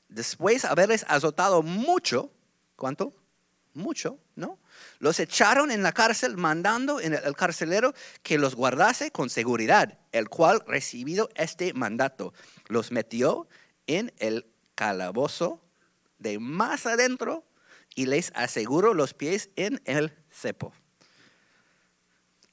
Después 0.08 0.64
de 0.64 0.70
haberles 0.70 1.06
azotado 1.08 1.62
mucho, 1.62 2.32
¿cuánto? 2.76 3.14
Mucho, 3.76 4.18
¿no? 4.36 4.58
Los 4.98 5.20
echaron 5.20 5.70
en 5.70 5.84
la 5.84 5.92
cárcel, 5.92 6.36
mandando 6.36 7.00
en 7.00 7.14
el 7.14 7.36
carcelero 7.36 7.94
que 8.24 8.40
los 8.40 8.56
guardase 8.56 9.12
con 9.12 9.30
seguridad, 9.30 10.00
el 10.12 10.30
cual, 10.30 10.64
recibido 10.66 11.30
este 11.36 11.76
mandato, 11.76 12.34
los 12.70 12.92
metió 12.92 13.48
en 13.86 14.12
el 14.18 14.48
calabozo 14.74 15.62
de 16.20 16.40
más 16.40 16.86
adentro 16.86 17.46
y 17.96 18.06
les 18.06 18.32
aseguro 18.36 18.94
los 18.94 19.14
pies 19.14 19.50
en 19.56 19.82
el 19.86 20.16
cepo. 20.30 20.74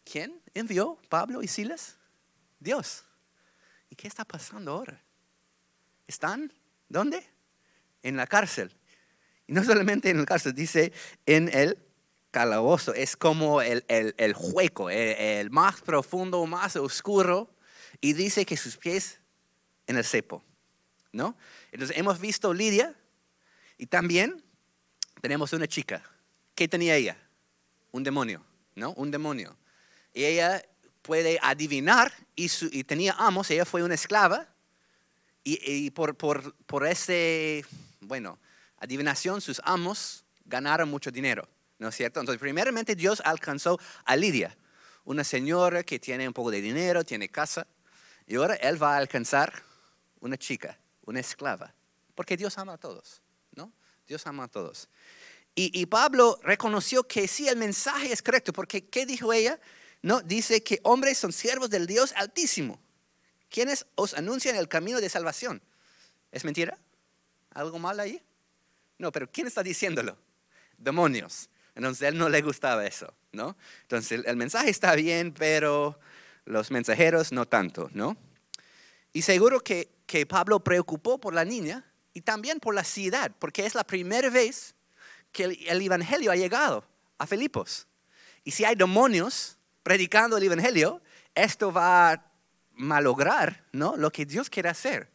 ¿Quién 0.05 0.41
envió 0.55 0.99
Pablo 1.09 1.43
y 1.43 1.49
Silas? 1.49 1.99
Dios. 2.61 3.05
¿Y 3.91 3.97
qué 3.97 4.09
está 4.09 4.25
pasando 4.25 4.73
ahora? 4.73 5.03
¿Están 6.07 6.53
dónde? 6.89 7.27
En 8.03 8.17
la 8.17 8.27
cárcel. 8.27 8.75
Y 9.47 9.53
no 9.53 9.65
solamente 9.65 10.11
en 10.11 10.19
la 10.19 10.27
cárcel, 10.27 10.55
dice 10.55 10.93
en 11.27 11.49
el 11.53 11.79
calabozo. 12.31 12.95
Es 12.95 13.17
como 13.17 13.63
el, 13.63 13.85
el, 13.89 14.15
el 14.19 14.35
hueco, 14.39 14.91
el, 14.91 15.51
más 15.51 15.81
profundo, 15.81 16.45
más 16.47 16.77
oscuro. 16.77 17.51
Y 18.01 18.13
dice 18.13 18.45
que 18.45 18.57
sus 18.57 18.77
pies 18.77 19.21
en 19.87 19.97
el 19.97 20.05
cepo. 20.05 20.45
¿No? 21.13 21.37
Entonces 21.73 21.97
hemos 21.97 22.21
visto 22.21 22.53
Lidia, 22.53 22.95
y 23.79 23.87
también 23.87 24.43
tenemos 25.21 25.53
una 25.53 25.67
chica. 25.67 26.03
¿Qué 26.55 26.69
tenía 26.69 26.97
ella? 26.97 27.17
Un 27.93 28.03
demonio, 28.03 28.45
¿no? 28.75 28.93
Un 28.93 29.11
demonio. 29.11 29.57
Y 30.15 30.25
ella 30.25 30.63
puede 31.03 31.39
adivinar 31.43 32.13
y, 32.35 32.49
tenía 32.85 33.15
amos, 33.19 33.51
ella 33.51 33.65
fue 33.65 33.83
una 33.83 33.95
esclava 33.95 34.49
y, 35.45 35.91
por, 35.93 36.17
por, 36.17 36.55
por 36.67 36.87
ese, 36.87 37.65
bueno, 38.01 38.39
adivinación 38.79 39.41
sus 39.41 39.61
amos 39.65 40.25
ganaron 40.45 40.89
mucho 40.89 41.13
dinero, 41.13 41.49
¿no 41.79 41.89
es 41.89 41.95
cierto? 41.95 42.19
Entonces, 42.19 42.41
primeramente 42.41 42.97
Dios 42.97 43.23
alcanzó 43.25 43.79
a 44.05 44.17
Lidia, 44.17 44.57
una 45.05 45.23
señora 45.23 45.85
que 45.85 46.01
tiene 46.01 46.27
un 46.27 46.35
poco 46.35 46.51
de 46.51 46.61
dinero, 46.61 47.05
tiene 47.05 47.29
casa, 47.29 47.67
y 48.27 48.35
ahora 48.35 48.55
Él 48.57 48.83
va 48.83 48.95
a 48.95 48.99
alcanzar 48.99 49.53
una 50.19 50.37
chica, 50.37 50.77
una 51.05 51.21
esclava, 51.21 51.73
porque 52.17 52.37
Dios 52.37 52.59
ama 52.59 52.73
a 52.73 52.79
todos. 52.79 53.23
Dios 54.07 54.27
ama 54.27 54.45
a 54.45 54.49
todos. 54.49 54.89
Y, 55.55 55.79
y 55.79 55.87
Pablo 55.87 56.39
reconoció 56.43 57.05
que 57.05 57.27
sí, 57.27 57.49
el 57.49 57.57
mensaje 57.57 58.13
es 58.13 58.23
correcto, 58.23 58.53
porque 58.53 58.87
¿qué 58.87 59.07
dijo 59.07 59.33
ella? 59.33 59.59
No, 60.03 60.21
dice 60.21 60.63
que 60.63 60.81
hombres 60.83 61.19
son 61.19 61.33
siervos 61.33 61.71
del 61.71 61.87
Dios 61.87 62.13
Altísimo, 62.17 62.79
quienes 63.49 63.87
os 63.95 64.15
anuncian 64.15 64.57
el 64.57 64.69
camino 64.69 65.01
de 65.01 65.09
salvación. 65.09 65.63
¿Es 66.31 66.45
mentira? 66.45 66.79
¿Algo 67.51 67.79
mal 67.79 67.99
ahí? 67.99 68.23
No, 68.99 69.11
pero 69.11 69.31
¿quién 69.31 69.47
está 69.47 69.63
diciéndolo? 69.63 70.17
Demonios. 70.79 71.49
Entonces 71.75 72.03
a 72.03 72.09
él 72.09 72.19
no 72.19 72.29
le 72.29 72.41
gustaba 72.43 72.87
eso, 72.87 73.13
¿no? 73.33 73.57
Entonces 73.83 74.23
el, 74.25 74.37
mensaje 74.37 74.71
está 74.71 74.95
bien, 74.95 75.33
pero 75.33 75.99
los 76.45 76.71
mensajeros 76.71 77.33
no 77.33 77.47
tanto, 77.47 77.91
¿no? 77.93 78.17
Y 79.13 79.23
seguro 79.23 79.61
que, 79.61 79.91
que 80.07 80.27
Pablo 80.27 80.61
preocupó 80.61 81.19
por 81.19 81.35
la 81.35 81.45
niña 81.45 81.85
y 82.17 82.23
también 82.23 82.61
por 82.61 82.75
la 82.75 82.83
ciudad, 82.83 83.31
porque 83.39 83.67
es 83.67 83.75
la 83.75 83.85
primera 83.85 84.31
vez 84.31 84.75
que 85.33 85.45
el, 85.45 85.59
el 85.67 85.83
Evangelio 85.83 86.33
ha 86.33 86.35
llegado 86.35 86.83
a 87.19 87.27
Filipos. 87.27 87.87
Y 88.43 88.53
si 88.53 88.65
hay 88.65 88.75
demonios 88.75 89.59
predicando 89.83 90.39
el 90.39 90.45
Evangelio, 90.45 91.03
esto 91.35 91.71
va 91.71 92.13
a 92.13 92.33
malograr 92.73 93.67
¿no? 93.71 93.99
lo 93.99 94.11
que 94.11 94.25
Dios 94.25 94.49
quiere 94.49 94.71
hacer. 94.71 95.13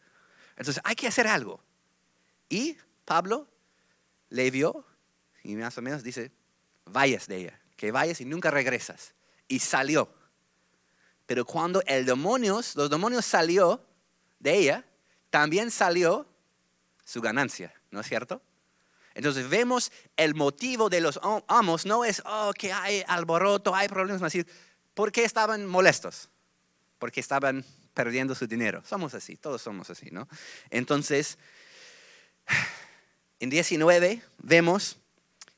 Entonces 0.56 0.80
hay 0.84 0.94
que 0.94 1.08
hacer 1.08 1.26
algo. 1.26 1.60
Y 2.48 2.76
Pablo 3.04 3.48
le 4.28 4.52
vio 4.52 4.86
y 5.42 5.56
más 5.56 5.76
o 5.76 5.82
menos 5.82 6.04
dice, 6.04 6.30
vayas 6.84 7.26
de 7.26 7.38
ella, 7.38 7.60
que 7.76 7.90
vayas 7.90 8.20
y 8.20 8.26
nunca 8.26 8.52
regresas. 8.52 9.16
Y 9.48 9.58
salió. 9.58 10.14
Pero 11.26 11.44
cuando 11.44 11.82
el 11.86 12.06
demonios, 12.06 12.76
los 12.76 12.88
demonios 12.88 13.24
salió 13.24 13.84
de 14.38 14.56
ella, 14.56 14.84
también 15.30 15.72
salió 15.72 16.28
su 17.04 17.20
ganancia, 17.20 17.74
¿no 17.90 18.00
es 18.00 18.08
cierto? 18.08 18.42
Entonces 19.14 19.48
vemos 19.48 19.92
el 20.16 20.34
motivo 20.34 20.88
de 20.88 21.00
los 21.00 21.20
amos, 21.48 21.84
no 21.86 22.04
es, 22.04 22.22
oh, 22.24 22.52
que 22.56 22.72
hay 22.72 23.04
alboroto, 23.06 23.74
hay 23.74 23.88
problemas, 23.88 24.22
así. 24.22 24.44
¿Por 24.94 25.12
qué 25.12 25.24
estaban 25.24 25.66
molestos? 25.66 26.30
Porque 26.98 27.20
estaban 27.20 27.64
perdiendo 27.94 28.34
su 28.34 28.46
dinero. 28.46 28.82
Somos 28.86 29.14
así, 29.14 29.36
todos 29.36 29.60
somos 29.62 29.90
así, 29.90 30.10
¿no? 30.10 30.28
Entonces, 30.70 31.38
en 33.40 33.50
19 33.50 34.22
vemos 34.38 34.98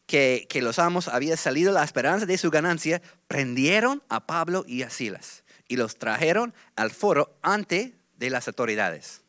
que, 0.07 0.47
los 0.63 0.79
amos 0.79 1.09
había 1.09 1.37
salido 1.37 1.73
la 1.73 1.85
esperanza 1.85 2.27
de 2.27 2.39
su 2.39 2.51
ganancia, 2.51 3.03
prendieron 3.29 4.03
a 4.09 4.27
Pablo 4.27 4.65
y 4.67 4.83
a 4.83 4.91
Silas 4.91 5.45
y 5.69 5.77
los 5.77 5.97
trajeron 5.97 6.55
al 6.77 6.91
foro 6.91 7.37
ante 7.43 7.95
de 8.17 8.31
las 8.31 8.49
autoridades. 8.49 9.24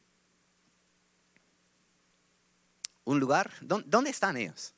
Un 3.05 3.19
lugar, 3.19 3.51
¿dónde 3.61 4.09
están 4.09 4.35
ellos? 4.35 4.73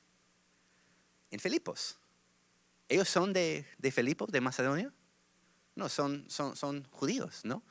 En 1.31 1.39
Filipos. 1.39 1.97
¿Ellos 2.89 3.09
son 3.09 3.33
de, 3.33 3.65
de 3.77 3.91
Filipos, 3.91 4.29
de 4.29 4.41
Macedonia? 4.41 4.93
No, 5.75 5.89
son, 5.89 6.29
son, 6.29 6.55
son 6.55 6.83
judíos, 6.91 7.41
¿no? 7.43 7.63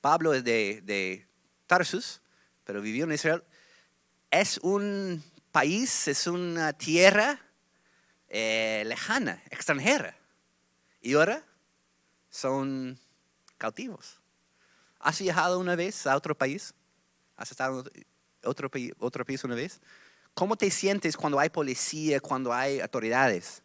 Pablo 0.00 0.34
es 0.34 0.44
de, 0.44 0.80
de 0.82 1.26
Tarsus, 1.66 2.20
pero 2.64 2.80
vivió 2.80 3.04
en 3.04 3.12
Israel. 3.12 3.44
Es 4.30 4.58
un 4.58 5.22
país, 5.52 6.08
es 6.08 6.26
una 6.26 6.72
tierra 6.72 7.40
eh, 8.28 8.82
lejana, 8.86 9.42
extranjera. 9.50 10.16
Y 11.00 11.14
ahora 11.14 11.44
son 12.30 12.98
cautivos. 13.58 14.20
¿Has 14.98 15.20
viajado 15.20 15.60
una 15.60 15.76
vez 15.76 16.06
a 16.06 16.16
otro 16.16 16.36
país? 16.36 16.74
¿Has 17.36 17.52
estado 17.52 17.84
otro, 18.44 18.70
otro 18.98 19.24
país 19.24 19.44
una 19.44 19.54
vez? 19.54 19.80
¿Cómo 20.34 20.56
te 20.56 20.70
sientes 20.70 21.16
cuando 21.16 21.38
hay 21.38 21.48
policía, 21.48 22.20
cuando 22.20 22.52
hay 22.52 22.80
autoridades? 22.80 23.62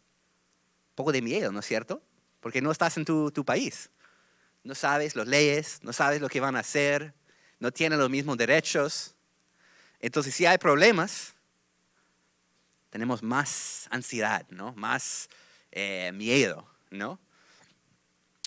Un 0.90 0.94
poco 0.94 1.12
de 1.12 1.22
miedo, 1.22 1.50
¿no 1.52 1.60
es 1.60 1.66
cierto? 1.66 2.02
Porque 2.40 2.60
no 2.60 2.70
estás 2.70 2.96
en 2.96 3.04
tu, 3.04 3.30
tu 3.30 3.44
país. 3.44 3.90
No 4.62 4.74
sabes 4.74 5.16
las 5.16 5.26
leyes, 5.26 5.80
no 5.82 5.92
sabes 5.92 6.20
lo 6.20 6.28
que 6.28 6.40
van 6.40 6.56
a 6.56 6.60
hacer, 6.60 7.14
no 7.58 7.72
tienen 7.72 7.98
los 7.98 8.10
mismos 8.10 8.36
derechos. 8.36 9.14
Entonces, 10.00 10.34
si 10.34 10.46
hay 10.46 10.58
problemas, 10.58 11.34
tenemos 12.90 13.22
más 13.22 13.86
ansiedad, 13.90 14.46
¿no? 14.50 14.72
Más 14.74 15.28
eh, 15.72 16.12
miedo, 16.14 16.68
¿no? 16.90 17.18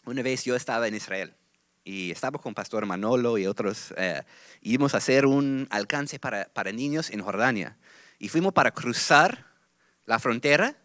Una 0.06 0.22
vez 0.22 0.44
yo 0.44 0.56
estaba 0.56 0.88
en 0.88 0.96
Israel 0.96 1.36
y 1.84 2.12
estaba 2.12 2.40
con 2.40 2.54
Pastor 2.54 2.86
Manolo 2.86 3.38
y 3.38 3.46
otros, 3.46 3.94
eh, 3.98 4.24
íbamos 4.62 4.94
a 4.94 4.98
hacer 4.98 5.26
un 5.26 5.68
alcance 5.70 6.20
para, 6.20 6.46
para 6.46 6.72
niños 6.72 7.10
en 7.10 7.22
Jordania. 7.22 7.78
Y 8.20 8.30
fuimos 8.30 8.54
para 8.54 8.72
cruzar 8.72 9.46
la 10.06 10.20
frontera 10.20 10.78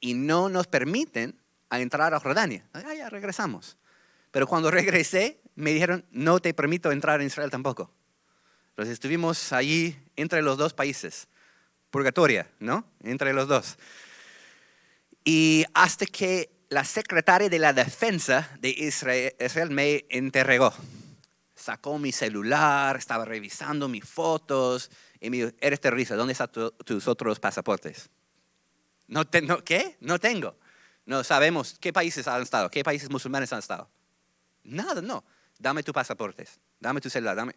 y 0.00 0.14
no 0.14 0.48
nos 0.48 0.66
permiten 0.66 1.40
a 1.68 1.80
entrar 1.80 2.12
a 2.14 2.20
Jordania. 2.20 2.64
Ah, 2.72 2.94
ya 2.94 3.08
regresamos. 3.08 3.76
Pero 4.30 4.46
cuando 4.46 4.70
regresé, 4.72 5.40
me 5.54 5.72
dijeron, 5.72 6.04
no 6.10 6.40
te 6.40 6.54
permito 6.54 6.90
entrar 6.90 7.20
en 7.20 7.28
Israel 7.28 7.50
tampoco. 7.50 7.92
Entonces 8.70 8.94
estuvimos 8.94 9.52
allí 9.52 9.96
entre 10.16 10.42
los 10.42 10.56
dos 10.56 10.74
países 10.74 11.28
purgatoria, 11.90 12.48
¿no? 12.58 12.84
Entre 13.02 13.32
los 13.32 13.48
dos. 13.48 13.76
Y 15.24 15.64
hasta 15.74 16.06
que 16.06 16.50
la 16.70 16.84
secretaria 16.84 17.48
de 17.48 17.58
la 17.58 17.72
defensa 17.72 18.48
de 18.60 18.70
Israel, 18.70 19.70
me 19.70 20.06
entregó. 20.08 20.72
Sacó 21.54 21.98
mi 21.98 22.12
celular, 22.12 22.96
estaba 22.96 23.24
revisando 23.24 23.88
mis 23.88 24.04
fotos 24.04 24.90
y 25.20 25.28
me 25.28 25.36
dijo, 25.36 25.50
eres 25.60 25.80
terrorista, 25.80 26.16
¿dónde 26.16 26.32
están 26.32 26.50
tus 26.50 27.06
otros 27.06 27.38
pasaportes? 27.38 28.08
No, 29.08 29.28
¿Qué? 29.64 29.96
No 30.00 30.18
tengo. 30.18 30.56
No 31.04 31.24
sabemos 31.24 31.76
qué 31.80 31.92
países 31.92 32.28
han 32.28 32.42
estado, 32.42 32.70
qué 32.70 32.84
países 32.84 33.10
musulmanes 33.10 33.52
han 33.52 33.58
estado. 33.58 33.90
Nada, 34.62 35.02
no. 35.02 35.24
Dame 35.58 35.82
tus 35.82 35.92
pasaportes, 35.92 36.58
dame 36.78 37.00
tu 37.00 37.10
celular, 37.10 37.36
dame. 37.36 37.54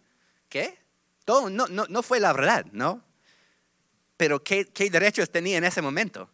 ¿Qué? 0.49 0.77
Todo, 1.23 1.49
no, 1.49 1.67
no, 1.67 1.85
no 1.87 2.03
fue 2.03 2.19
la 2.19 2.33
verdad, 2.33 2.65
¿no? 2.71 3.03
Pero 4.17 4.43
¿qué, 4.43 4.65
derechos 4.91 5.29
tenía 5.29 5.57
en 5.57 5.63
ese 5.63 5.81
momento? 5.81 6.29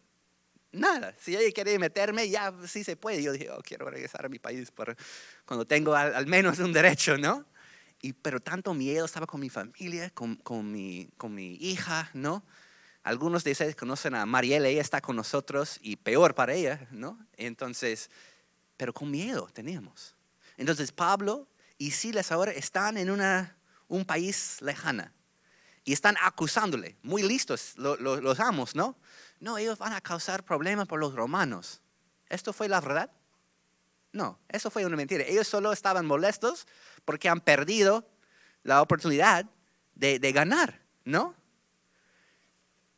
Nada. 0.72 1.14
Si 1.18 1.36
ella 1.36 1.50
quería 1.52 1.78
meterme, 1.78 2.28
ya 2.28 2.54
sí 2.66 2.84
se 2.84 2.96
puede. 2.96 3.22
Yo 3.22 3.32
dije, 3.32 3.50
oh, 3.50 3.60
quiero 3.62 3.90
regresar 3.90 4.24
a 4.24 4.28
mi 4.28 4.38
país 4.38 4.70
por, 4.70 4.96
cuando 5.44 5.66
tengo 5.66 5.94
al, 5.94 6.26
menos 6.26 6.58
un 6.60 6.72
derecho, 6.72 7.18
¿no? 7.18 7.44
Y, 8.02 8.12
pero 8.12 8.40
tanto 8.40 8.72
miedo, 8.72 9.04
estaba 9.04 9.26
con 9.26 9.40
mi 9.40 9.50
familia, 9.50 10.10
con, 10.10 10.36
con, 10.36 10.70
mi, 10.70 11.08
con 11.16 11.34
mi 11.34 11.54
hija, 11.56 12.10
¿no? 12.14 12.44
Algunos 13.02 13.44
de 13.44 13.52
ustedes 13.52 13.76
conocen 13.76 14.14
a 14.14 14.24
Mariela, 14.26 14.68
ella 14.68 14.80
está 14.80 15.00
con 15.00 15.16
nosotros 15.16 15.78
y 15.82 15.96
peor 15.96 16.34
para 16.34 16.54
ella, 16.54 16.86
¿no? 16.90 17.18
Entonces, 17.36 18.10
pero 18.76 18.92
con 18.92 19.10
miedo 19.10 19.48
teníamos. 19.52 20.14
Entonces 20.56 20.92
Pablo 20.92 21.48
y 21.78 21.90
Silas 21.90 22.30
ahora 22.30 22.52
están 22.52 22.96
en 22.96 23.10
una, 23.10 23.56
un 23.88 24.04
país 24.04 24.58
lejana 24.60 25.12
y 25.84 25.92
están 25.92 26.16
acusándole, 26.22 26.96
muy 27.02 27.22
listos 27.22 27.74
los 27.76 28.40
amos, 28.40 28.74
¿no? 28.74 28.96
No, 29.38 29.56
ellos 29.56 29.78
van 29.78 29.92
a 29.92 30.00
causar 30.00 30.44
problemas 30.44 30.86
por 30.86 31.00
los 31.00 31.14
romanos. 31.14 31.80
¿Esto 32.28 32.52
fue 32.52 32.68
la 32.68 32.80
verdad? 32.80 33.10
No, 34.12 34.38
eso 34.48 34.70
fue 34.70 34.84
una 34.84 34.96
mentira. 34.96 35.24
Ellos 35.24 35.48
solo 35.48 35.72
estaban 35.72 36.04
molestos 36.04 36.66
porque 37.04 37.28
han 37.28 37.40
perdido 37.40 38.06
la 38.62 38.82
oportunidad 38.82 39.46
de, 39.94 40.32
ganar, 40.32 40.82
¿no? 41.04 41.34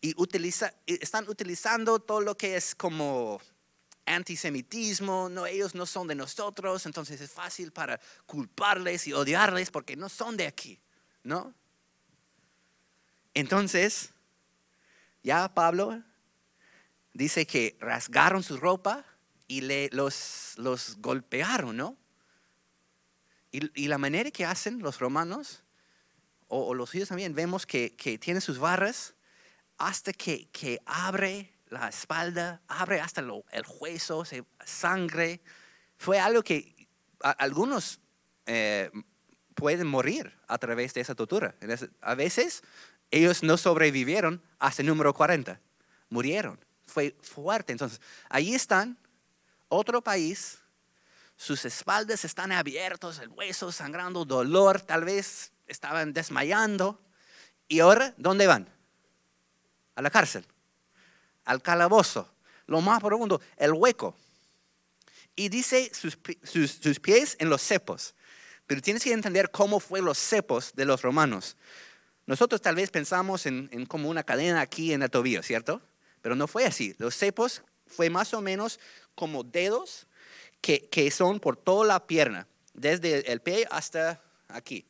Y 0.01 0.15
utiliza, 0.21 0.75
están 0.87 1.29
utilizando 1.29 2.01
todo 2.01 2.21
lo 2.21 2.37
que 2.37 2.57
es 2.57 2.75
como 2.75 3.41
antisemitismo, 4.07 5.29
no, 5.29 5.47
ellos 5.47 5.75
no 5.75 5.87
son 5.87 6.09
de 6.09 6.15
nosotros, 6.15 6.87
entonces 6.87 7.21
es 7.21 7.31
fácil 7.31 7.73
para 7.73 8.01
culparles 8.27 9.07
y 9.07 9.13
odiarles 9.13 9.71
porque 9.71 9.97
no 9.97 10.09
son 10.09 10.37
de 10.37 10.47
aquí, 10.47 10.81
¿no? 11.23 11.55
Entonces, 13.35 14.11
ya 15.23 15.53
Pablo 15.55 16.03
dice 17.13 17.47
que 17.47 17.77
rasgaron 17.81 18.43
su 18.43 18.57
ropa 18.57 19.05
y 19.47 19.63
le, 19.63 19.91
los, 19.93 20.57
golpearon, 20.99 21.77
¿no? 21.77 21.97
Y, 23.51 23.89
la 23.89 23.99
manera 23.99 24.31
que 24.31 24.47
hacen 24.47 24.79
los 24.79 24.99
romanos, 24.99 25.63
o, 26.49 26.73
los 26.75 26.91
judíos 26.91 27.11
también, 27.11 27.35
vemos 27.35 27.67
que, 27.67 27.95
que 27.97 28.17
tienen 28.17 28.41
sus 28.41 28.59
barras 28.59 29.15
hasta 29.77 30.13
que, 30.15 30.49
que 30.51 30.81
abre 30.87 31.53
la 31.73 31.89
espalda, 31.89 32.63
abre 32.69 33.01
hasta 33.01 33.21
el 33.21 33.65
hueso, 33.81 34.25
se, 34.25 34.45
sangre. 34.65 35.41
Fue 35.97 36.19
algo 36.19 36.43
que 36.43 36.89
algunos 37.21 38.01
eh, 38.47 38.91
pueden 39.55 39.87
morir 39.87 40.33
a 40.49 40.59
través 40.59 40.95
de 40.95 41.01
esa 41.01 41.15
tortura. 41.15 41.55
A 42.01 42.15
veces 42.15 42.63
ellos 43.13 43.43
no 43.43 43.59
sobrevivieron 43.59 44.43
hasta 44.59 44.83
el 44.83 44.89
número 44.89 45.15
40, 45.15 45.61
murieron. 46.09 46.59
Fue 46.87 47.15
fuerte. 47.21 47.73
Entonces, 47.73 48.01
ahí 48.29 48.55
están, 48.55 48.99
otro 49.69 50.03
país, 50.03 50.59
sus 51.37 51.65
espaldas 51.65 52.25
están 52.25 52.53
abiertos, 52.53 53.19
el 53.19 53.29
hueso 53.29 53.71
sangrando, 53.71 54.25
dolor, 54.25 54.81
tal 54.81 55.05
vez 55.05 55.53
estaban 55.67 56.15
desmayando. 56.15 57.01
Y 57.69 57.81
ahora, 57.81 58.15
¿dónde 58.17 58.47
van? 58.47 58.69
A 59.95 60.01
la 60.03 60.11
cárcel, 60.11 60.47
al 61.45 61.61
calabozo, 61.61 62.33
lo 62.67 62.81
más 62.81 63.01
profundo, 63.01 63.43
el 63.59 63.73
hueco. 63.73 64.17
Y 65.37 65.51
dice 65.51 65.93
sus, 65.95 66.19
sus 66.45 66.99
pies 66.99 67.37
en 67.39 67.51
los 67.51 67.61
cepos. 67.61 68.15
Pero 68.67 68.81
tienes 68.81 69.05
que 69.05 69.13
entender 69.13 69.51
cómo 69.51 69.81
fue 69.81 70.01
los 70.01 70.19
cepos 70.19 70.75
de 70.75 70.87
los 70.87 71.03
romanos. 71.03 71.57
Nosotros 72.27 72.63
tal 72.63 72.77
vez 72.77 72.91
pensamos 72.91 73.47
en, 73.47 73.87
como 73.87 74.09
una 74.09 74.23
cadena 74.23 74.61
aquí 74.61 74.93
en 74.93 75.03
el 75.03 75.11
tobillo, 75.11 75.43
¿cierto? 75.43 75.83
Pero 76.21 76.37
no 76.37 76.47
fue 76.47 76.65
así. 76.65 76.95
Los 76.99 77.17
cepos 77.17 77.63
fue 77.87 78.11
más 78.11 78.33
o 78.33 78.41
menos 78.41 78.79
como 79.15 79.43
dedos 79.43 80.07
que, 80.61 80.89
que 80.89 81.11
son 81.11 81.41
por 81.41 81.57
toda 81.57 81.87
la 81.87 82.07
pierna, 82.07 82.47
desde 82.75 83.33
el 83.33 83.41
pie 83.41 83.67
hasta 83.71 84.23
aquí. 84.49 84.87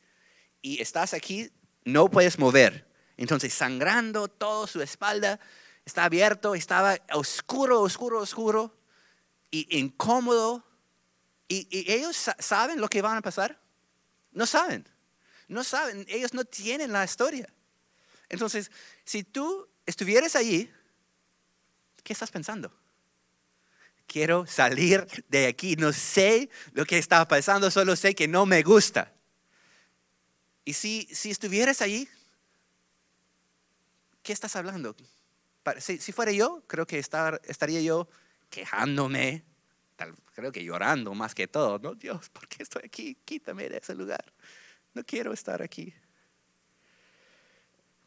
Y 0.61 0.81
estás 0.81 1.13
aquí, 1.13 1.51
no 1.83 2.09
puedes 2.09 2.37
mover. 2.37 2.87
Entonces, 3.17 3.53
sangrando 3.53 4.27
toda 4.27 4.67
su 4.67 4.81
espalda, 4.81 5.39
está 5.85 6.05
abierto, 6.05 6.53
estaba 6.53 6.97
oscuro, 7.13 7.81
oscuro, 7.81 8.19
oscuro 8.19 8.77
y 9.49 9.79
incómodo. 9.79 10.63
¿Y, 11.47 11.67
y 11.71 11.91
ellos 11.91 12.29
saben 12.37 12.79
lo 12.79 12.87
que 12.87 13.01
van 13.01 13.17
a 13.17 13.21
pasar? 13.21 13.59
No 14.31 14.45
saben. 14.45 14.92
No 15.47 15.63
saben. 15.63 16.05
Ellos 16.07 16.33
no 16.33 16.45
tienen 16.45 16.91
la 16.91 17.03
historia. 17.03 17.47
Entonces, 18.29 18.71
si 19.03 19.23
tú 19.23 19.67
estuvieras 19.85 20.35
allí, 20.35 20.71
¿qué 22.03 22.13
estás 22.13 22.31
pensando? 22.31 22.71
Quiero 24.07 24.45
salir 24.45 25.05
de 25.29 25.47
aquí. 25.47 25.75
No 25.75 25.93
sé 25.93 26.49
lo 26.73 26.85
que 26.85 26.97
está 26.97 27.27
pasando, 27.27 27.69
solo 27.71 27.95
sé 27.95 28.15
que 28.15 28.27
no 28.27 28.45
me 28.45 28.63
gusta. 28.63 29.13
Y 30.65 30.73
si, 30.73 31.07
si 31.11 31.31
estuvieras 31.31 31.81
allí, 31.81 32.07
¿qué 34.21 34.33
estás 34.33 34.55
hablando? 34.55 34.95
Si, 35.79 35.97
si 35.97 36.11
fuera 36.11 36.31
yo, 36.31 36.63
creo 36.67 36.85
que 36.85 36.99
estar, 36.99 37.41
estaría 37.45 37.81
yo 37.81 38.07
quejándome, 38.49 39.43
creo 40.33 40.51
que 40.51 40.63
llorando 40.63 41.13
más 41.13 41.35
que 41.35 41.47
todo, 41.47 41.79
¿no? 41.79 41.95
Dios, 41.95 42.29
¿por 42.29 42.47
qué 42.47 42.63
estoy 42.63 42.83
aquí? 42.85 43.17
Quítame 43.25 43.69
de 43.69 43.77
ese 43.77 43.95
lugar. 43.95 44.33
No 44.93 45.03
quiero 45.03 45.33
estar 45.33 45.61
aquí. 45.61 45.93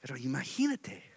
Pero 0.00 0.16
imagínate. 0.16 1.16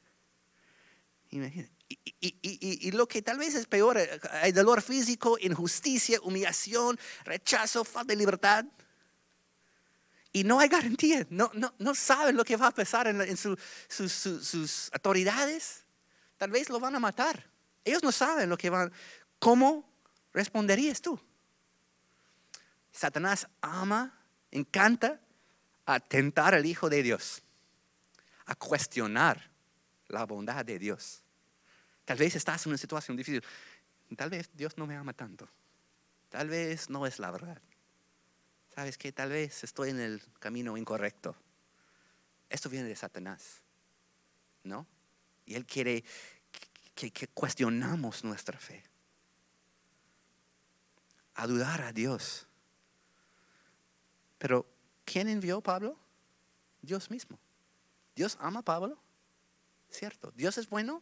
Y, 1.31 2.91
lo 2.91 3.07
que 3.07 3.21
tal 3.21 3.37
vez 3.37 3.53
es 3.55 3.67
peor, 3.67 3.99
hay 4.41 4.51
dolor 4.51 4.81
físico, 4.81 5.37
injusticia, 5.39 6.19
humillación, 6.21 6.99
rechazo, 7.23 7.83
falta 7.83 8.13
de 8.13 8.17
libertad. 8.17 8.65
Y 10.31 10.43
no 10.43 10.59
hay 10.59 10.69
garantía, 10.69 11.25
no, 11.29 11.51
no, 11.53 11.73
no 11.79 11.95
saben 11.95 12.35
lo 12.35 12.45
que 12.45 12.55
va 12.55 12.67
a 12.67 12.71
pasar 12.71 13.07
en, 13.07 13.37
sus, 13.37 13.59
sus 13.89 14.89
autoridades. 14.93 15.85
Tal 16.37 16.51
vez 16.51 16.69
lo 16.69 16.79
van 16.79 16.95
a 16.95 16.99
matar. 16.99 17.49
Ellos 17.83 18.03
no 18.03 18.11
saben 18.11 18.49
lo 18.49 18.57
que 18.57 18.69
van, 18.69 18.91
cómo 19.39 19.87
responderías 20.33 21.01
tú? 21.01 21.19
Satanás 22.91 23.47
ama, 23.61 24.19
encanta 24.51 25.19
a 25.93 25.99
tentar 25.99 26.53
al 26.53 26.67
Hijo 26.67 26.87
de 26.87 27.01
Dios, 27.01 27.41
a 28.45 28.53
cuestionar 28.53 29.49
la 30.07 30.23
bondad 30.25 30.63
de 30.63 30.77
Dios. 30.77 31.23
Tal 32.05 32.19
vez 32.19 32.35
estás 32.35 32.63
en 32.65 32.71
una 32.71 32.77
situación 32.77 33.17
difícil. 33.17 33.43
Tal 34.15 34.29
vez 34.29 34.51
Dios 34.53 34.77
no 34.77 34.85
me 34.85 34.95
ama 34.95 35.13
tanto. 35.13 35.49
Tal 36.29 36.47
vez 36.47 36.91
no 36.91 37.07
es 37.07 37.17
la 37.17 37.31
verdad. 37.31 37.59
¿Sabes 38.75 38.99
que 38.99 39.11
Tal 39.11 39.29
vez 39.29 39.63
estoy 39.63 39.89
en 39.89 39.99
el 39.99 40.21
camino 40.39 40.77
incorrecto. 40.77 41.35
Esto 42.49 42.69
viene 42.69 42.87
de 42.87 42.95
Satanás, 42.95 43.63
¿no? 44.63 44.85
Y 45.47 45.55
Él 45.55 45.65
quiere 45.65 46.03
que, 46.93 47.09
que 47.09 47.27
cuestionamos 47.29 48.23
nuestra 48.23 48.59
fe 48.59 48.83
a 51.33 51.47
dudar 51.47 51.81
a 51.81 51.93
Dios. 51.93 52.45
Pero, 54.37 54.67
¿quién 55.11 55.27
envió 55.27 55.57
a 55.57 55.63
Pablo? 55.63 55.97
Dios 56.81 57.09
mismo. 57.09 57.39
¿Dios 58.15 58.37
ama 58.39 58.59
a 58.59 58.63
Pablo? 58.63 59.01
Cierto. 59.89 60.31
¿Dios 60.35 60.57
es 60.57 60.69
bueno? 60.69 61.01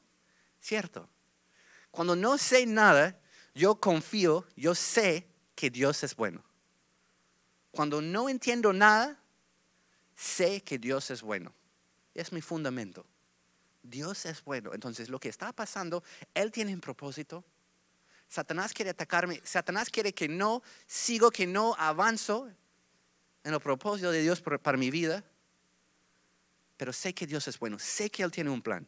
Cierto. 0.62 1.10
Cuando 1.92 2.16
no 2.16 2.38
sé 2.38 2.66
nada, 2.66 3.20
yo 3.54 3.76
confío, 3.76 4.46
yo 4.56 4.76
sé 4.76 5.28
que 5.56 5.70
Dios 5.70 6.04
es 6.04 6.16
bueno. 6.16 6.44
Cuando 7.72 8.02
no 8.02 8.30
entiendo 8.30 8.72
nada, 8.72 9.20
sé 10.16 10.62
que 10.62 10.80
Dios 10.80 11.12
es 11.12 11.22
bueno. 11.22 11.54
Es 12.14 12.32
mi 12.32 12.42
fundamento. 12.42 13.06
Dios 13.84 14.26
es 14.26 14.44
bueno. 14.44 14.74
Entonces, 14.74 15.10
lo 15.10 15.20
que 15.20 15.30
está 15.30 15.52
pasando, 15.52 16.04
Él 16.34 16.52
tiene 16.52 16.74
un 16.74 16.82
propósito, 16.82 17.44
Satanás 18.30 18.74
quiere 18.74 18.92
atacarme, 18.92 19.42
Satanás 19.44 19.90
quiere 19.90 20.14
que 20.14 20.28
no 20.28 20.62
sigo, 20.86 21.32
que 21.32 21.48
no 21.48 21.76
avanzo 21.78 22.50
en 23.48 23.54
el 23.54 23.62
propósito 23.62 24.12
de 24.12 24.22
Dios 24.22 24.42
para 24.42 24.78
mi 24.78 24.92
vida, 24.92 25.24
pero 26.76 26.92
sé 26.92 27.14
que 27.14 27.26
Dios 27.26 27.48
es 27.48 27.58
bueno, 27.58 27.80
sé 27.80 28.10
que 28.10 28.22
Él 28.22 28.32
tiene 28.32 28.50
un 28.50 28.62
plan. 28.62 28.86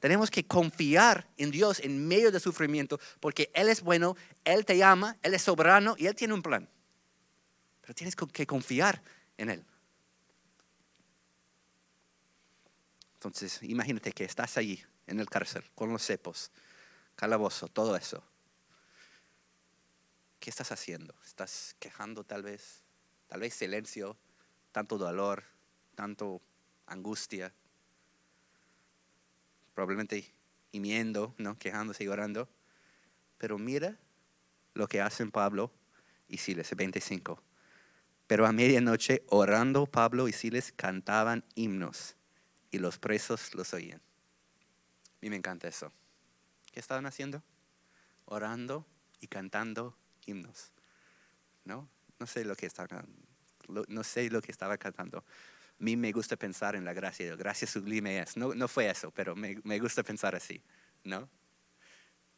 Tenemos 0.00 0.30
que 0.30 0.46
confiar 0.46 1.26
en 1.38 1.50
Dios 1.50 1.80
en 1.80 2.06
medio 2.06 2.30
del 2.30 2.40
sufrimiento, 2.40 3.00
porque 3.20 3.50
Él 3.54 3.68
es 3.68 3.80
bueno, 3.80 4.14
Él 4.44 4.66
te 4.66 4.82
ama, 4.84 5.16
Él 5.22 5.32
es 5.32 5.42
soberano 5.42 5.94
y 5.96 6.06
Él 6.06 6.14
tiene 6.14 6.34
un 6.34 6.42
plan. 6.42 6.68
Pero 7.80 7.94
tienes 7.94 8.14
que 8.14 8.46
confiar 8.46 9.02
en 9.38 9.48
Él. 9.48 9.64
Entonces, 13.14 13.62
imagínate 13.62 14.12
que 14.12 14.24
estás 14.24 14.58
allí 14.58 14.84
en 15.06 15.20
el 15.20 15.30
cárcel 15.30 15.64
con 15.74 15.90
los 15.90 16.04
cepos, 16.04 16.50
calabozo, 17.16 17.68
todo 17.68 17.96
eso. 17.96 18.22
¿Qué 20.38 20.50
estás 20.50 20.70
haciendo? 20.70 21.14
¿Estás 21.24 21.76
quejando 21.78 22.24
tal 22.24 22.42
vez? 22.42 22.81
Tal 23.32 23.40
vez 23.40 23.54
silencio, 23.54 24.14
tanto 24.72 24.98
dolor, 24.98 25.42
tanto 25.94 26.42
angustia, 26.84 27.50
probablemente 29.72 30.34
gimiendo, 30.70 31.34
¿no? 31.38 31.58
quejándose 31.58 32.04
y 32.04 32.08
llorando. 32.08 32.46
Pero 33.38 33.56
mira 33.56 33.96
lo 34.74 34.86
que 34.86 35.00
hacen 35.00 35.30
Pablo 35.30 35.72
y 36.28 36.36
Siles, 36.36 36.76
25. 36.76 37.42
Pero 38.26 38.46
a 38.46 38.52
medianoche, 38.52 39.24
orando, 39.30 39.86
Pablo 39.86 40.28
y 40.28 40.34
Siles 40.34 40.70
cantaban 40.70 41.42
himnos 41.54 42.16
y 42.70 42.80
los 42.80 42.98
presos 42.98 43.54
los 43.54 43.72
oían. 43.72 44.00
A 44.00 45.18
mí 45.22 45.30
me 45.30 45.36
encanta 45.36 45.68
eso. 45.68 45.90
¿Qué 46.70 46.80
estaban 46.80 47.06
haciendo? 47.06 47.42
Orando 48.26 48.86
y 49.20 49.28
cantando 49.28 49.96
himnos. 50.26 50.70
¿No? 51.64 51.88
No 52.22 52.26
sé 52.28 52.44
lo 52.44 52.54
que 52.54 52.66
estaba, 52.66 53.04
no 53.66 54.04
sé 54.04 54.30
lo 54.30 54.40
que 54.40 54.52
estaba 54.52 54.78
cantando. 54.78 55.18
A 55.18 55.24
mí 55.80 55.96
me 55.96 56.12
gusta 56.12 56.36
pensar 56.36 56.76
en 56.76 56.84
la 56.84 56.92
gracia, 56.92 57.34
gracia 57.34 57.66
sublime 57.66 58.20
es. 58.20 58.36
No, 58.36 58.54
no 58.54 58.68
fue 58.68 58.88
eso, 58.88 59.10
pero 59.10 59.34
me, 59.34 59.60
me 59.64 59.80
gusta 59.80 60.04
pensar 60.04 60.36
así. 60.36 60.62
¿No? 61.02 61.28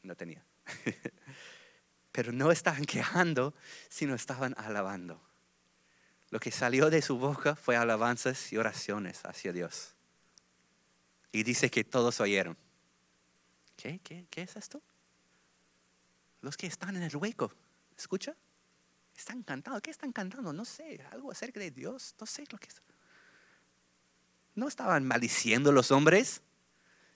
No 0.03 0.16
tenía. 0.16 0.42
pero 2.12 2.33
no 2.33 2.51
estaban 2.51 2.87
quejando, 2.87 3.53
sino 3.90 4.14
estaban 4.14 4.55
alabando. 4.57 5.20
Lo 6.31 6.40
que 6.40 6.51
salió 6.51 6.88
de 6.88 7.03
su 7.03 7.18
boca 7.18 7.55
fue 7.55 7.77
alabanzas 7.77 8.55
y 8.55 8.57
oraciones 8.57 9.23
hacia 9.27 9.53
Dios. 9.53 9.94
Y 11.31 11.42
dice 11.42 11.70
que 11.70 11.85
todos 11.85 12.20
oyeron. 12.20 12.57
¿Qué? 13.77 14.01
¿Qué, 14.03 14.25
qué 14.31 14.40
es 14.44 14.57
esto? 14.57 14.81
Los 16.40 16.57
que 16.57 16.68
están 16.68 16.97
en 16.97 17.03
el 17.03 17.14
hueco 17.14 17.53
¿Escucha? 17.97 18.35
Están 19.16 19.42
cantando. 19.42 19.81
¿Qué 19.81 19.90
están 19.90 20.12
cantando? 20.12 20.53
No 20.53 20.64
sé. 20.64 21.05
Algo 21.12 21.31
acerca 21.31 21.61
de 21.61 21.70
Dios. 21.70 22.14
No 22.20 22.27
sé 22.27 22.44
lo 22.50 22.59
que 22.59 22.68
es. 22.68 22.83
No 24.55 24.68
estaban 24.68 25.05
maldiciendo 25.05 25.72
los 25.72 25.90
hombres, 25.90 26.42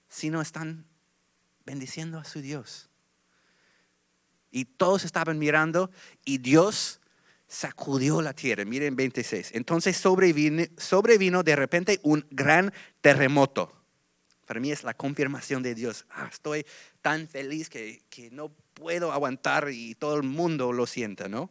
sino 0.08 0.40
están 0.40 0.87
bendiciendo 1.64 2.18
a 2.18 2.24
su 2.24 2.40
Dios. 2.40 2.88
Y 4.50 4.64
todos 4.64 5.04
estaban 5.04 5.38
mirando 5.38 5.90
y 6.24 6.38
Dios 6.38 7.00
sacudió 7.46 8.22
la 8.22 8.32
tierra. 8.32 8.64
Miren 8.64 8.96
26. 8.96 9.50
Entonces 9.54 9.96
sobrevino, 9.96 11.42
de 11.42 11.56
repente 11.56 12.00
un 12.02 12.26
gran 12.30 12.72
terremoto. 13.00 13.74
Para 14.46 14.61
mí 14.61 14.72
es 14.72 14.82
la 14.82 14.94
confirmación 14.94 15.62
de 15.62 15.74
Dios. 15.74 16.06
Ah, 16.11 16.28
estoy 16.32 16.64
tan 17.02 17.28
feliz 17.28 17.68
que, 17.68 18.02
que 18.08 18.30
no 18.30 18.48
puedo 18.72 19.12
aguantar 19.12 19.68
y 19.70 19.94
todo 19.94 20.16
el 20.16 20.22
mundo 20.22 20.72
lo 20.72 20.87
sienta, 20.87 21.28
¿no? 21.28 21.50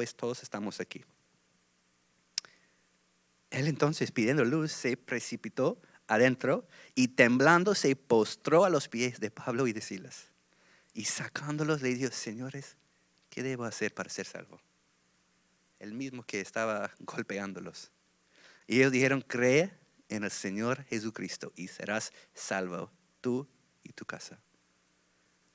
pues 0.00 0.14
todos 0.14 0.42
estamos 0.42 0.80
aquí. 0.80 1.04
Él 3.50 3.66
entonces, 3.66 4.10
pidiendo 4.10 4.46
luz, 4.46 4.72
se 4.72 4.96
precipitó 4.96 5.78
adentro 6.06 6.66
y 6.94 7.08
temblando 7.08 7.74
se 7.74 7.94
postró 7.96 8.64
a 8.64 8.70
los 8.70 8.88
pies 8.88 9.20
de 9.20 9.30
Pablo 9.30 9.66
y 9.66 9.74
de 9.74 9.82
Silas. 9.82 10.28
Y 10.94 11.04
sacándolos 11.04 11.82
le 11.82 11.92
dijo, 11.92 12.10
señores, 12.12 12.78
¿qué 13.28 13.42
debo 13.42 13.64
hacer 13.64 13.92
para 13.92 14.08
ser 14.08 14.24
salvo? 14.24 14.58
El 15.78 15.92
mismo 15.92 16.22
que 16.22 16.40
estaba 16.40 16.90
golpeándolos. 17.00 17.90
Y 18.66 18.78
ellos 18.78 18.92
dijeron, 18.92 19.20
cree 19.20 19.70
en 20.08 20.24
el 20.24 20.30
Señor 20.30 20.82
Jesucristo 20.84 21.52
y 21.56 21.68
serás 21.68 22.10
salvo 22.32 22.90
tú 23.20 23.46
y 23.82 23.92
tu 23.92 24.06
casa. 24.06 24.40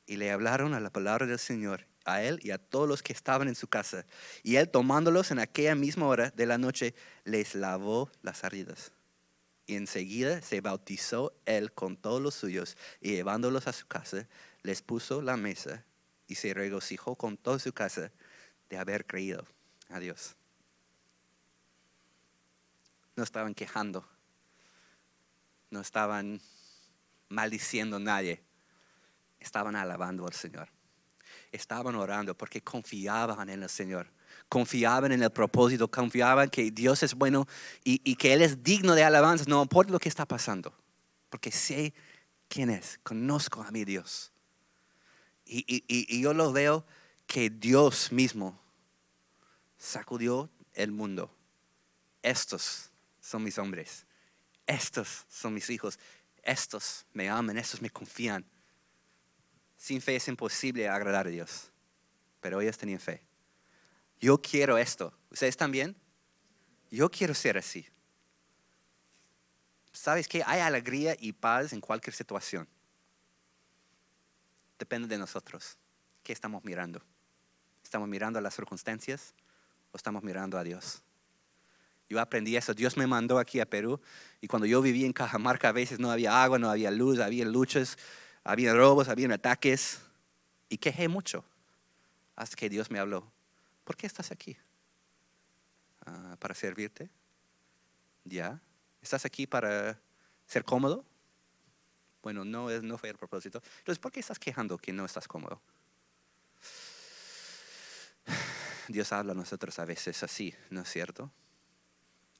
Y 0.06 0.18
le 0.18 0.32
hablaron 0.32 0.74
a 0.74 0.80
la 0.80 0.92
palabra 0.92 1.26
del 1.26 1.40
Señor, 1.40 1.86
a 2.06 2.22
él 2.24 2.40
y 2.44 2.52
a 2.52 2.58
todos 2.58 2.88
los 2.88 3.02
que 3.02 3.14
estaban 3.14 3.48
en 3.48 3.56
su 3.56 3.68
casa. 3.68 4.06
Y 4.44 4.58
él 4.58 4.70
tomándolos 4.70 5.32
en 5.32 5.40
aquella 5.40 5.76
misma 5.76 6.06
hora 6.08 6.32
de 6.32 6.46
la 6.46 6.58
noche, 6.58 6.94
les 7.24 7.56
lavó 7.56 8.12
las 8.22 8.44
heridas. 8.44 8.92
Y 9.68 9.76
enseguida 9.76 10.42
se 10.42 10.62
bautizó 10.62 11.34
él 11.46 11.74
con 11.74 11.98
todos 11.98 12.22
los 12.22 12.36
suyos 12.36 12.78
y 13.02 13.12
llevándolos 13.12 13.68
a 13.68 13.74
su 13.74 13.88
casa, 13.88 14.28
les 14.62 14.82
puso 14.82 15.22
la 15.22 15.38
mesa 15.38 15.84
y 16.28 16.36
se 16.36 16.54
regocijó 16.54 17.16
con 17.16 17.38
toda 17.38 17.58
su 17.58 17.74
casa 17.74 18.12
de 18.70 18.78
haber 18.78 19.06
creído 19.06 19.46
a 19.90 20.00
Dios. 20.00 20.36
No 23.16 23.24
estaban 23.24 23.56
quejando, 23.56 24.08
no 25.72 25.82
estaban 25.82 26.42
maldiciendo 27.30 27.96
a 27.98 28.00
nadie, 28.00 28.44
estaban 29.46 29.76
alabando 29.76 30.26
al 30.28 30.34
Señor. 30.34 30.68
Estaban 31.52 31.96
orando 31.96 32.36
porque 32.36 32.62
confiaban 32.62 33.50
en 33.50 33.64
el 33.64 33.70
Señor, 33.70 34.12
confiaban 34.50 35.12
en 35.12 35.24
el 35.24 35.30
propósito, 35.30 35.90
confiaban 35.90 36.50
que 36.50 36.70
Dios 36.72 37.02
es 37.04 37.14
bueno 37.14 37.48
y, 37.84 38.02
y 38.04 38.16
que 38.16 38.34
Él 38.34 38.42
es 38.42 38.62
digno 38.62 38.94
de 38.94 39.04
alabanza, 39.04 39.46
no 39.48 39.62
importa 39.62 39.94
lo 39.94 40.00
que 40.00 40.10
está 40.10 40.26
pasando, 40.26 40.74
porque 41.30 41.52
sé 41.52 41.94
quién 42.50 42.70
es, 42.70 43.00
conozco 43.04 43.62
a 43.64 43.72
mi 43.72 43.86
Dios. 43.86 44.32
Y, 45.46 46.22
yo 46.22 46.34
lo 46.34 46.52
veo 46.52 46.86
que 47.28 47.50
Dios 47.50 48.12
mismo 48.12 48.60
sacudió 49.78 50.50
el 50.74 50.92
mundo. 50.92 51.32
Estos 52.22 52.90
son 53.22 53.44
mis 53.44 53.58
hombres. 53.58 54.06
Estos 54.66 55.26
son 55.30 55.54
mis 55.54 55.70
hijos. 55.70 56.00
Estos 56.42 57.06
me 57.14 57.30
aman, 57.30 57.58
estos 57.58 57.82
me 57.82 57.90
confían. 57.90 58.46
Sin 59.78 60.02
fe 60.02 60.16
es 60.16 60.28
imposible 60.28 60.88
agradar 60.88 61.28
a 61.28 61.30
Dios. 61.30 61.72
Pero 62.42 62.62
ellos 62.62 62.78
tenían 62.78 63.00
fe. 63.00 63.22
Yo 64.20 64.42
quiero 64.42 64.78
esto. 64.78 65.14
¿Ustedes 65.30 65.58
también? 65.58 65.96
Yo 66.92 67.10
quiero 67.10 67.34
ser 67.34 67.58
así. 67.58 67.86
¿Sabes 69.92 70.28
que 70.28 70.44
Hay 70.46 70.60
alegría 70.60 71.16
y 71.20 71.34
paz 71.34 71.74
en 71.74 71.82
cualquier 71.82 72.14
situación 72.14 72.68
depende 74.78 75.08
de 75.08 75.18
nosotros. 75.18 75.78
¿Qué 76.24 76.34
estamos 76.34 76.64
mirando? 76.64 77.02
¿Estamos 77.84 78.08
mirando 78.08 78.40
a 78.40 78.42
las 78.42 78.56
circunstancias 78.56 79.34
o 79.92 79.98
estamos 79.98 80.24
mirando 80.24 80.58
a 80.58 80.64
Dios? 80.64 81.02
Yo 82.10 82.20
aprendí 82.20 82.56
eso. 82.56 82.74
Dios 82.74 82.98
me 82.98 83.08
mandó 83.08 83.40
aquí 83.40 83.60
a 83.60 83.66
Perú 83.66 84.00
y 84.42 84.48
cuando 84.48 84.66
yo 84.66 84.82
vivía 84.82 85.06
en 85.06 85.14
Cajamarca 85.14 85.70
a 85.70 85.72
veces 85.72 86.00
no 86.00 86.12
había 86.12 86.44
agua, 86.44 86.60
no 86.60 86.70
había 86.70 86.92
luz, 86.92 87.20
había 87.20 87.46
luchas, 87.46 87.98
había 88.46 88.74
robos, 88.74 89.10
había 89.10 89.34
ataques 89.34 90.00
y 90.70 90.78
quejé 90.78 91.10
mucho 91.10 91.44
hasta 92.36 92.56
que 92.56 92.70
Dios 92.70 92.90
me 92.92 93.00
habló. 93.00 93.30
¿Por 93.84 93.98
qué 93.98 94.08
estás 94.08 94.32
aquí? 94.32 94.56
Ah, 96.06 96.38
¿Para 96.40 96.54
servirte? 96.54 97.10
¿Ya? 98.24 98.62
¿Estás 99.02 99.26
aquí 99.26 99.48
para 99.48 100.00
ser 100.46 100.64
cómodo? 100.64 101.04
Bueno, 102.22 102.46
no, 102.46 102.70
es, 102.70 102.84
no 102.84 102.98
fue 102.98 103.10
el 103.10 103.18
propósito. 103.18 103.62
Entonces, 103.80 104.00
¿por 104.00 104.12
qué 104.12 104.20
estás 104.20 104.40
quejando 104.40 104.78
que 104.78 104.94
no 104.94 105.06
estás 105.06 105.28
cómodo? 105.28 105.60
Dios 108.88 109.12
habla 109.12 109.32
a 109.32 109.36
nosotros 109.36 109.78
a 109.80 109.86
veces 109.86 110.22
así, 110.22 110.54
¿no 110.70 110.82
es 110.82 110.90
cierto? 110.90 111.32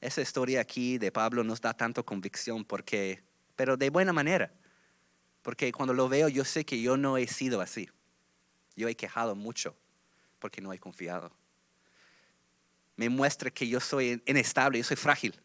Esa 0.00 0.20
historia 0.20 0.60
aquí 0.60 0.98
de 0.98 1.10
Pablo 1.10 1.42
nos 1.42 1.60
da 1.60 1.74
tanto 1.74 2.04
convicción 2.04 2.64
porque, 2.64 3.24
pero 3.56 3.76
de 3.76 3.90
buena 3.90 4.12
manera. 4.12 4.52
Porque 5.46 5.70
cuando 5.70 5.94
lo 5.94 6.08
veo 6.08 6.28
yo 6.28 6.44
sé 6.44 6.64
que 6.64 6.82
yo 6.82 6.96
no 6.96 7.16
he 7.16 7.28
sido 7.28 7.60
así. 7.60 7.88
Yo 8.74 8.88
he 8.88 8.96
quejado 8.96 9.36
mucho 9.36 9.76
porque 10.40 10.60
no 10.60 10.72
he 10.72 10.80
confiado. 10.80 11.30
Me 12.96 13.08
muestra 13.08 13.48
que 13.52 13.68
yo 13.68 13.78
soy 13.78 14.20
inestable, 14.26 14.78
yo 14.78 14.82
soy 14.82 14.96
frágil. 14.96 15.40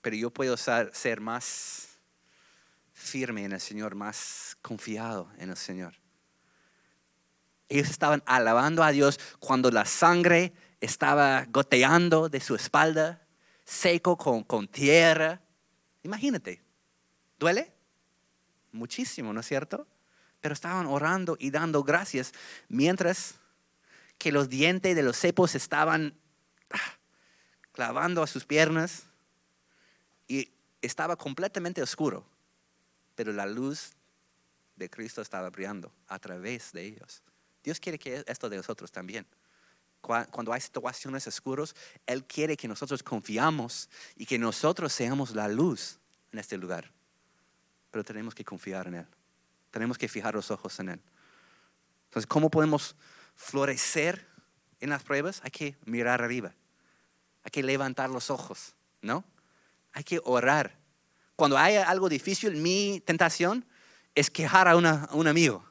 Pero 0.00 0.14
yo 0.14 0.30
puedo 0.30 0.56
ser 0.56 1.20
más 1.20 1.98
firme 2.92 3.44
en 3.44 3.54
el 3.54 3.60
Señor, 3.60 3.96
más 3.96 4.56
confiado 4.62 5.28
en 5.38 5.50
el 5.50 5.56
Señor. 5.56 5.94
Ellos 7.68 7.90
estaban 7.90 8.22
alabando 8.26 8.84
a 8.84 8.92
Dios 8.92 9.18
cuando 9.40 9.72
la 9.72 9.86
sangre 9.86 10.52
estaba 10.80 11.46
goteando 11.46 12.28
de 12.28 12.38
su 12.38 12.54
espalda, 12.54 13.26
seco 13.64 14.16
con, 14.16 14.44
con 14.44 14.68
tierra. 14.68 15.42
Imagínate, 16.04 16.62
¿duele? 17.40 17.73
Muchísimo, 18.74 19.32
¿no 19.32 19.40
es 19.40 19.46
cierto? 19.46 19.86
Pero 20.40 20.52
estaban 20.52 20.86
orando 20.86 21.36
y 21.38 21.50
dando 21.50 21.82
gracias 21.82 22.32
mientras 22.68 23.36
que 24.18 24.32
los 24.32 24.48
dientes 24.48 24.94
de 24.94 25.02
los 25.02 25.16
cepos 25.16 25.54
estaban 25.54 26.14
ah, 26.70 26.98
clavando 27.72 28.22
a 28.22 28.26
sus 28.26 28.44
piernas 28.44 29.04
y 30.28 30.50
estaba 30.82 31.16
completamente 31.16 31.82
oscuro 31.82 32.26
pero 33.14 33.32
la 33.32 33.46
luz 33.46 33.92
de 34.76 34.90
Cristo 34.90 35.22
estaba 35.22 35.50
brillando 35.50 35.92
a 36.08 36.18
través 36.18 36.72
de 36.72 36.84
ellos. 36.84 37.22
Dios 37.62 37.80
quiere 37.80 37.98
que 37.98 38.24
esto 38.26 38.48
de 38.48 38.56
nosotros 38.56 38.90
también. 38.90 39.26
Cuando 40.00 40.52
hay 40.52 40.60
situaciones 40.60 41.26
oscuras, 41.26 41.74
Él 42.06 42.24
quiere 42.24 42.56
que 42.56 42.68
nosotros 42.68 43.02
confiamos 43.02 43.88
y 44.16 44.26
que 44.26 44.38
nosotros 44.38 44.92
seamos 44.92 45.34
la 45.34 45.48
luz 45.48 45.98
en 46.30 46.38
este 46.40 46.58
lugar. 46.58 46.90
Pero 47.94 48.02
tenemos 48.02 48.34
que 48.34 48.44
confiar 48.44 48.88
en 48.88 48.94
Él. 48.96 49.06
Tenemos 49.70 49.96
que 49.96 50.08
fijar 50.08 50.34
los 50.34 50.50
ojos 50.50 50.80
en 50.80 50.88
Él. 50.88 51.00
Entonces, 52.06 52.26
¿cómo 52.26 52.50
podemos 52.50 52.96
florecer 53.36 54.26
en 54.80 54.90
las 54.90 55.04
pruebas? 55.04 55.40
Hay 55.44 55.52
que 55.52 55.76
mirar 55.84 56.20
arriba. 56.20 56.52
Hay 57.44 57.52
que 57.52 57.62
levantar 57.62 58.10
los 58.10 58.30
ojos, 58.30 58.74
¿no? 59.00 59.22
Hay 59.92 60.02
que 60.02 60.20
orar 60.24 60.76
cuando 61.36 61.58
hay 61.58 61.76
algo 61.76 62.08
difícil, 62.08 62.56
mi 62.56 63.02
tentación 63.04 63.64
es 64.14 64.30
quejar 64.30 64.68
a, 64.68 64.76
un 64.76 65.26
amigo. 65.26 65.64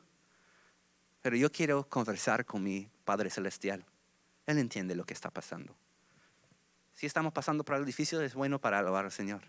Pero 1.22 1.38
yo 1.38 1.50
quiero 1.52 1.88
conversar 1.88 2.46
con 2.46 2.64
mi 2.64 2.90
Padre 3.06 3.30
Celestial. 3.30 3.86
Él 4.46 4.58
entiende 4.58 4.94
lo 4.94 5.06
que 5.06 5.14
está 5.14 5.32
pasando. 5.32 5.74
Si 6.94 7.06
estamos 7.06 7.32
pasando 7.32 7.64
por 7.64 7.76
algo 7.76 7.86
difícil, 7.86 8.20
es 8.22 8.34
bueno 8.34 8.60
para 8.60 8.80
alabar 8.80 9.06
al 9.06 9.12
Señor. 9.12 9.42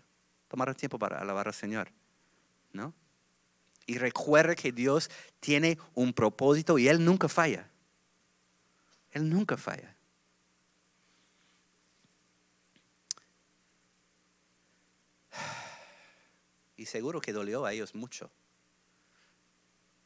Tomar 0.47 0.69
el 0.69 0.75
tiempo 0.77 0.97
para 0.97 1.19
alabar 1.19 1.47
al 1.47 1.53
Señor. 1.53 1.91
¿No? 2.75 2.93
Y 3.85 3.97
recuerde 3.97 4.55
que 4.55 4.71
Dios 4.73 5.09
tiene 5.39 5.77
un 5.93 6.11
propósito 6.11 6.77
y 6.77 6.89
Él 6.89 7.03
nunca 7.03 7.29
falla. 7.29 7.69
Él 9.11 9.29
nunca 9.29 9.55
falla. 9.57 9.95
Y 16.77 16.85
seguro 16.87 17.21
que 17.21 17.31
dolió 17.31 17.65
a 17.65 17.71
ellos 17.71 17.95
mucho. 17.95 18.29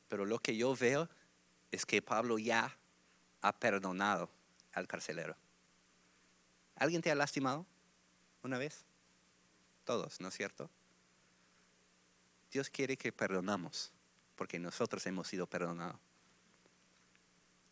Pero 0.07 0.25
lo 0.25 0.37
que 0.37 0.55
yo 0.55 0.75
veo 0.75 1.09
es 1.71 1.87
que 1.87 2.03
Pablo 2.03 2.37
ya 2.37 2.77
ha 3.41 3.59
perdonado 3.59 4.29
al 4.73 4.87
carcelero. 4.87 5.35
¿Alguien 6.75 7.01
te 7.01 7.09
ha 7.09 7.15
lastimado 7.15 7.65
una 8.43 8.59
vez? 8.59 8.85
Todos, 9.85 10.21
¿no 10.21 10.27
es 10.27 10.35
cierto? 10.35 10.69
Dios 12.51 12.69
quiere 12.69 12.97
que 12.97 13.11
perdonamos 13.11 13.91
porque 14.35 14.59
nosotros 14.59 15.05
hemos 15.05 15.27
sido 15.27 15.47
perdonados. 15.47 15.99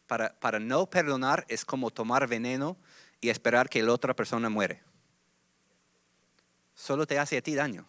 Para, 0.06 0.38
para 0.40 0.60
no 0.60 0.90
perdonar 0.90 1.46
es 1.48 1.66
como 1.66 1.92
tomar 1.92 2.28
veneno 2.28 2.78
y 3.20 3.30
esperar 3.30 3.70
que 3.70 3.82
la 3.82 3.94
otra 3.94 4.16
persona 4.16 4.50
muere. 4.50 4.82
Solo 6.76 7.08
te 7.08 7.20
hace 7.20 7.38
a 7.38 7.42
ti 7.42 7.56
daño. 7.56 7.86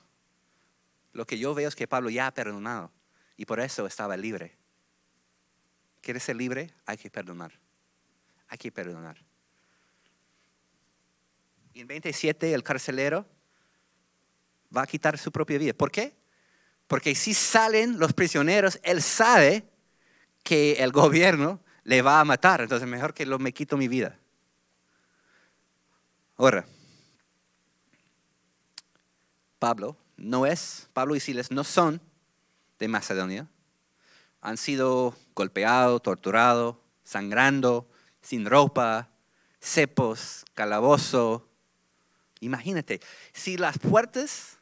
Lo 1.13 1.27
que 1.27 1.39
yo 1.39 1.55
veo 1.55 1.69
es 1.69 1.77
que 1.77 1.87
Pablo 1.87 2.11
ya 2.11 2.27
ha 2.27 2.35
perdonado 2.35 2.91
y 3.37 3.45
por 3.45 3.61
eso 3.61 3.87
estaba 3.87 4.17
libre. 4.17 4.57
¿Quieres 6.01 6.23
ser 6.23 6.37
libre? 6.37 6.73
Hay 6.87 6.97
que 6.97 7.11
perdonar. 7.11 7.53
Hay 8.49 8.59
que 8.59 8.73
perdonar. 8.73 9.17
Y 11.75 11.81
en 11.81 11.87
27 11.87 12.55
el 12.55 12.63
carcelero 12.63 13.27
va 14.75 14.83
a 14.83 14.87
quitar 14.87 15.19
su 15.19 15.31
propia 15.31 15.59
vida. 15.59 15.73
¿Por 15.75 15.91
qué? 15.91 16.18
Porque 16.89 17.15
si 17.15 17.35
salen 17.35 17.99
los 17.99 18.15
prisioneros, 18.15 18.81
él 18.83 19.03
sabe 19.03 19.65
que 20.43 20.73
el 20.73 20.91
gobierno 20.91 21.61
le 21.85 22.03
va 22.03 22.19
a 22.19 22.25
matar. 22.25 22.63
Entonces 22.63 22.89
mejor 22.89 23.15
que 23.15 23.27
lo 23.27 23.39
me 23.39 23.53
quito 23.53 23.77
mi 23.77 23.87
vida. 23.87 24.19
Ahora, 26.37 26.67
Pablo 29.59 29.97
no 30.17 30.47
es, 30.47 30.89
Pablo 30.93 31.15
y 31.15 31.21
Silas 31.21 31.51
no 31.51 31.63
son 31.63 32.01
de 32.79 32.89
Macedonia. 32.89 33.47
Han 34.41 34.57
sido 34.57 35.15
golpeados, 35.35 36.03
torturados, 36.03 36.77
sangrando, 37.05 37.89
sin 38.23 38.47
ropa, 38.47 39.11
cepos, 39.61 40.45
calabozo. 40.55 41.49
Imagínate, 42.41 43.01
si 43.33 43.57
las 43.57 43.79
puertas 43.79 44.59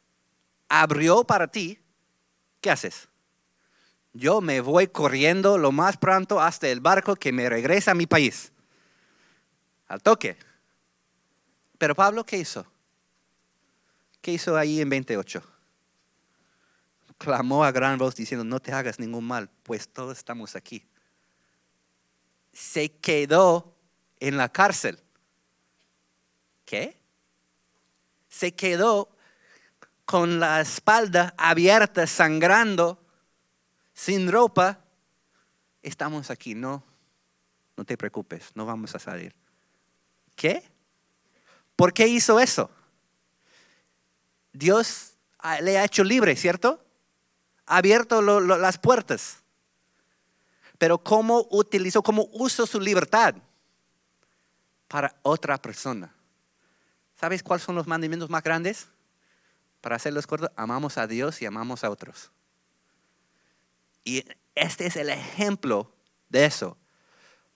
abrió 0.68 1.24
para 1.24 1.48
ti, 1.48 1.78
¿qué 2.66 2.72
haces? 2.72 3.08
Yo 4.12 4.40
me 4.40 4.60
voy 4.60 4.88
corriendo 4.88 5.56
lo 5.56 5.70
más 5.70 5.96
pronto 5.98 6.40
hasta 6.40 6.66
el 6.66 6.80
barco 6.80 7.14
que 7.14 7.30
me 7.30 7.48
regresa 7.48 7.92
a 7.92 7.94
mi 7.94 8.08
país. 8.08 8.50
Al 9.86 10.02
toque. 10.02 10.36
Pero 11.78 11.94
Pablo, 11.94 12.26
¿qué 12.26 12.38
hizo? 12.38 12.66
¿Qué 14.20 14.32
hizo 14.32 14.56
ahí 14.56 14.80
en 14.80 14.88
28? 14.88 15.40
Clamó 17.18 17.62
a 17.64 17.70
gran 17.70 17.98
voz 17.98 18.16
diciendo, 18.16 18.42
no 18.42 18.58
te 18.58 18.72
hagas 18.72 18.98
ningún 18.98 19.28
mal, 19.28 19.48
pues 19.62 19.88
todos 19.88 20.18
estamos 20.18 20.56
aquí. 20.56 20.84
Se 22.52 22.90
quedó 22.90 23.76
en 24.18 24.36
la 24.36 24.48
cárcel. 24.48 24.98
¿Qué? 26.64 26.98
Se 28.28 28.56
quedó 28.56 29.15
con 30.06 30.38
la 30.38 30.60
espalda 30.60 31.34
abierta, 31.36 32.06
sangrando, 32.06 32.98
sin 33.92 34.30
ropa. 34.30 34.78
Estamos 35.82 36.30
aquí, 36.30 36.54
no, 36.54 36.82
no 37.76 37.84
te 37.84 37.98
preocupes, 37.98 38.52
no 38.54 38.64
vamos 38.64 38.94
a 38.94 38.98
salir. 39.00 39.34
¿Qué? 40.36 40.62
¿Por 41.74 41.92
qué 41.92 42.06
hizo 42.06 42.38
eso? 42.40 42.70
Dios 44.52 45.14
le 45.60 45.76
ha 45.76 45.84
hecho 45.84 46.04
libre, 46.04 46.36
¿cierto? 46.36 46.82
Ha 47.66 47.78
abierto 47.78 48.22
las 48.22 48.78
puertas. 48.78 49.42
Pero 50.78 50.98
¿cómo 50.98 51.48
utilizó, 51.50 52.02
cómo 52.02 52.28
usó 52.32 52.64
su 52.64 52.80
libertad 52.80 53.34
para 54.86 55.16
otra 55.22 55.60
persona? 55.60 56.14
¿Sabes 57.18 57.42
cuáles 57.42 57.64
son 57.64 57.74
los 57.74 57.86
mandamientos 57.86 58.30
más 58.30 58.42
grandes? 58.42 58.88
Para 59.86 59.94
hacerlos 59.94 60.26
cortos, 60.26 60.50
amamos 60.56 60.98
a 60.98 61.06
Dios 61.06 61.40
y 61.40 61.46
amamos 61.46 61.84
a 61.84 61.90
otros. 61.90 62.32
Y 64.02 64.24
este 64.56 64.86
es 64.86 64.96
el 64.96 65.10
ejemplo 65.10 65.94
de 66.28 66.44
eso. 66.44 66.76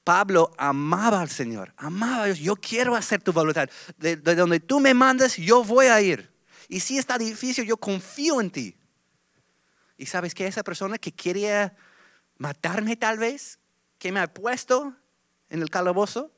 Pablo 0.05 0.53
amaba 0.57 1.23
al 1.23 1.29
Señor, 1.29 1.75
amaba 1.77 2.23
a 2.23 2.27
Dios. 2.27 2.38
Yo 2.38 2.55
quiero 2.55 2.95
hacer 2.95 3.21
tu 3.21 3.33
voluntad. 3.33 3.69
De, 3.97 4.14
donde 4.14 4.61
tú 4.61 4.79
me 4.79 4.95
mandas, 4.95 5.38
yo 5.38 5.64
voy 5.64 5.87
a 5.87 6.01
ir. 6.01 6.33
Y 6.69 6.79
si 6.79 6.99
está 6.99 7.19
difícil, 7.19 7.66
yo 7.66 7.77
confío 7.77 8.40
en 8.40 8.53
ti. 8.53 8.77
Y 9.97 10.07
sabes 10.07 10.33
que 10.33 10.47
esa 10.47 10.62
persona 10.62 10.99
que 10.99 11.11
quería 11.11 11.75
matarme 12.38 12.95
tal 12.95 13.19
vez, 13.19 13.59
que 13.99 14.12
me 14.12 14.21
ha 14.21 14.33
puesto 14.33 14.95
en 15.49 15.62
el 15.62 15.69
calabozo, 15.69 16.31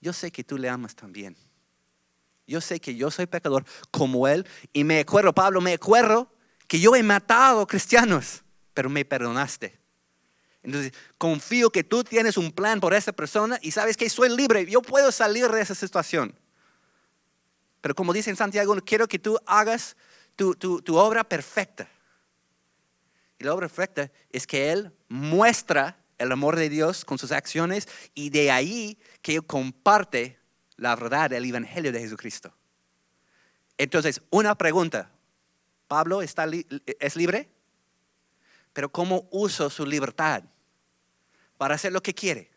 yo 0.00 0.12
sé 0.12 0.32
que 0.32 0.42
tú 0.42 0.58
le 0.58 0.68
amas 0.68 0.96
también. 0.96 1.36
Yo 2.46 2.60
sé 2.60 2.80
que 2.80 2.94
yo 2.94 3.10
soy 3.10 3.26
pecador 3.26 3.64
como 3.90 4.28
él. 4.28 4.46
Y 4.72 4.84
me 4.84 5.00
acuerdo, 5.00 5.32
Pablo, 5.32 5.60
me 5.60 5.74
acuerdo 5.74 6.30
que 6.68 6.78
yo 6.78 6.94
he 6.94 7.02
matado 7.02 7.66
cristianos, 7.66 8.42
pero 8.72 8.88
me 8.88 9.04
perdonaste. 9.04 9.78
Entonces, 10.62 10.92
confío 11.18 11.70
que 11.70 11.84
tú 11.84 12.02
tienes 12.02 12.36
un 12.36 12.52
plan 12.52 12.80
por 12.80 12.92
esa 12.94 13.12
persona 13.12 13.58
y 13.62 13.70
sabes 13.70 13.96
que 13.96 14.10
soy 14.10 14.34
libre, 14.36 14.66
yo 14.66 14.82
puedo 14.82 15.12
salir 15.12 15.48
de 15.48 15.60
esa 15.60 15.74
situación. 15.74 16.34
Pero 17.80 17.94
como 17.94 18.12
dice 18.12 18.30
en 18.30 18.36
Santiago, 18.36 18.74
quiero 18.84 19.06
que 19.06 19.18
tú 19.18 19.38
hagas 19.46 19.96
tu, 20.34 20.54
tu 20.54 20.96
obra 20.96 21.22
perfecta. 21.22 21.88
Y 23.38 23.44
la 23.44 23.54
obra 23.54 23.68
perfecta 23.68 24.10
es 24.30 24.46
que 24.46 24.72
Él 24.72 24.92
muestra 25.08 25.98
el 26.18 26.32
amor 26.32 26.56
de 26.56 26.68
Dios 26.68 27.04
con 27.04 27.18
sus 27.18 27.32
acciones 27.32 27.86
y 28.14 28.30
de 28.30 28.50
ahí 28.50 28.98
que 29.22 29.36
Él 29.36 29.46
comparte 29.46 30.38
la 30.76 30.96
verdad 30.96 31.30
del 31.30 31.44
Evangelio 31.44 31.92
de 31.92 32.00
Jesucristo. 32.00 32.52
Entonces, 33.78 34.20
una 34.30 34.54
pregunta. 34.56 35.10
¿Pablo 35.88 36.20
está 36.22 36.46
es 36.98 37.16
libre? 37.16 37.48
Pero 38.72 38.90
¿cómo 38.90 39.28
uso 39.30 39.70
su 39.70 39.86
libertad? 39.86 40.42
para 41.56 41.74
hacer 41.74 41.92
lo 41.92 42.02
que 42.02 42.14
quiere. 42.14 42.50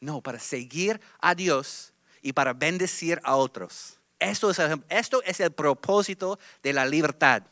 No, 0.00 0.20
para 0.20 0.38
seguir 0.38 1.00
a 1.20 1.34
Dios 1.34 1.92
y 2.22 2.32
para 2.32 2.52
bendecir 2.52 3.20
a 3.24 3.36
otros. 3.36 3.98
Esto 4.18 4.50
es, 4.50 4.58
esto 4.88 5.22
es 5.24 5.40
el 5.40 5.52
propósito 5.52 6.38
de 6.62 6.72
la 6.72 6.86
libertad. 6.86 7.42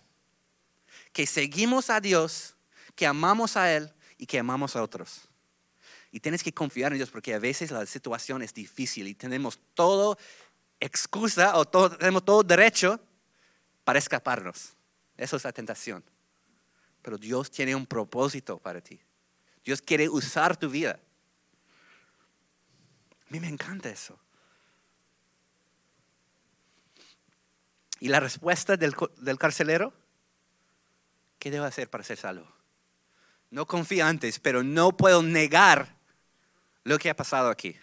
Que 1.12 1.26
seguimos 1.26 1.90
a 1.90 2.00
Dios, 2.00 2.54
que 2.94 3.06
amamos 3.06 3.56
a 3.56 3.72
Él 3.72 3.92
y 4.18 4.26
que 4.26 4.38
amamos 4.38 4.76
a 4.76 4.82
otros. 4.82 5.28
Y 6.16 6.20
tienes 6.20 6.42
que 6.42 6.54
confiar 6.54 6.92
en 6.92 6.96
Dios 6.96 7.10
porque 7.10 7.34
a 7.34 7.38
veces 7.38 7.70
la 7.70 7.84
situación 7.84 8.40
es 8.40 8.54
difícil 8.54 9.06
y 9.06 9.14
tenemos 9.14 9.60
todo 9.74 10.16
excusa 10.80 11.58
o 11.58 11.66
tenemos 11.66 12.24
todo 12.24 12.42
derecho 12.42 12.98
para 13.84 13.98
escaparnos. 13.98 14.72
Eso 15.18 15.36
es 15.36 15.44
la 15.44 15.52
tentación. 15.52 16.02
Pero 17.02 17.18
Dios 17.18 17.50
tiene 17.50 17.74
un 17.74 17.84
propósito 17.84 18.56
para 18.56 18.80
ti. 18.80 18.98
Dios 19.62 19.82
quiere 19.82 20.08
usar 20.08 20.56
tu 20.56 20.70
vida. 20.70 20.98
A 23.12 23.26
mí 23.28 23.38
me 23.38 23.48
encanta 23.48 23.90
eso. 23.90 24.18
¿Y 28.00 28.08
la 28.08 28.20
respuesta 28.20 28.78
del, 28.78 28.96
carcelero? 29.38 29.92
¿Qué 31.38 31.50
debo 31.50 31.66
hacer 31.66 31.90
para 31.90 32.04
ser 32.04 32.16
salvo? 32.16 32.50
No 33.50 33.66
confío 33.66 34.06
antes, 34.06 34.38
pero 34.38 34.62
no 34.62 34.96
puedo 34.96 35.22
negar 35.22 35.95
lo 36.86 36.98
que 36.98 37.10
ha 37.10 37.16
pasado 37.16 37.50
aquí. 37.50 37.76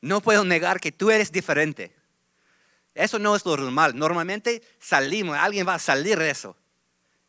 No 0.00 0.20
puedo 0.20 0.44
negar 0.44 0.80
que 0.80 0.92
tú 0.92 1.10
eres 1.10 1.32
diferente. 1.32 1.92
Eso 2.94 3.18
no 3.18 3.34
es 3.34 3.44
lo 3.44 3.56
normal. 3.56 3.96
Normalmente 3.96 4.62
salimos, 4.78 5.36
alguien 5.36 5.66
va 5.66 5.74
a 5.74 5.78
salir 5.80 6.16
de 6.16 6.30
eso. 6.30 6.56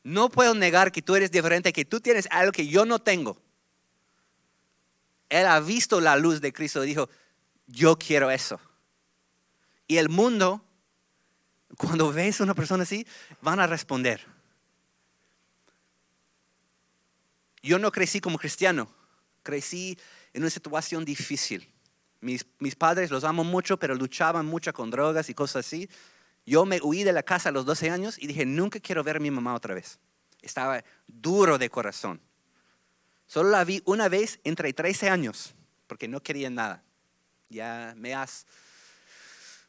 No 0.03 0.29
puedo 0.29 0.53
negar 0.53 0.91
que 0.91 1.01
tú 1.01 1.15
eres 1.15 1.31
diferente, 1.31 1.73
que 1.73 1.85
tú 1.85 1.99
tienes 1.99 2.27
algo 2.29 2.51
que 2.51 2.67
yo 2.67 2.85
no 2.85 2.99
tengo. 2.99 3.41
Él 5.29 5.47
ha 5.47 5.59
visto 5.59 5.99
la 5.99 6.15
luz 6.17 6.39
de 6.39 6.53
Cristo 6.53 6.83
y 6.83 6.87
dijo, 6.87 7.09
yo 7.65 7.97
quiero 7.97 8.29
eso. 8.29 8.59
Y 9.87 9.97
el 9.97 10.07
mundo, 10.07 10.63
cuando 11.77 12.13
ves 12.13 12.39
a 12.39 12.43
una 12.43 12.53
persona 12.53 12.83
así, 12.83 13.07
van 13.41 13.59
a 13.59 13.65
responder. 13.65 14.23
Yo 17.63 17.79
no 17.79 17.91
crecí 17.91 18.21
como 18.21 18.37
cristiano, 18.37 18.87
crecí 19.41 19.97
en 20.33 20.43
una 20.43 20.49
situación 20.49 21.05
difícil. 21.05 21.67
Mis, 22.19 22.45
mis, 22.59 22.75
padres 22.75 23.09
los 23.09 23.23
amo 23.23 23.43
mucho, 23.43 23.77
pero 23.77 23.95
luchaban 23.95 24.45
mucho 24.45 24.71
con 24.73 24.91
drogas 24.91 25.29
y 25.29 25.33
cosas 25.33 25.65
así. 25.65 25.89
Yo 26.45 26.65
me 26.65 26.79
huí 26.81 27.03
de 27.03 27.13
la 27.13 27.23
casa 27.23 27.49
a 27.49 27.51
los 27.51 27.65
12 27.65 27.89
años 27.89 28.17
y 28.19 28.27
dije, 28.27 28.45
nunca 28.45 28.79
quiero 28.79 29.03
ver 29.03 29.17
a 29.17 29.19
mi 29.19 29.31
mamá 29.31 29.53
otra 29.53 29.73
vez. 29.73 29.99
Estaba 30.41 30.83
duro 31.07 31.57
de 31.57 31.69
corazón. 31.69 32.21
Solo 33.27 33.49
la 33.49 33.63
vi 33.63 33.81
una 33.85 34.09
vez 34.09 34.39
entre 34.43 34.73
13 34.73 35.09
años, 35.09 35.53
porque 35.87 36.07
no 36.07 36.21
quería 36.21 36.49
nada. 36.49 36.83
Ya 37.49 37.93
me 37.95 38.13
has 38.13 38.45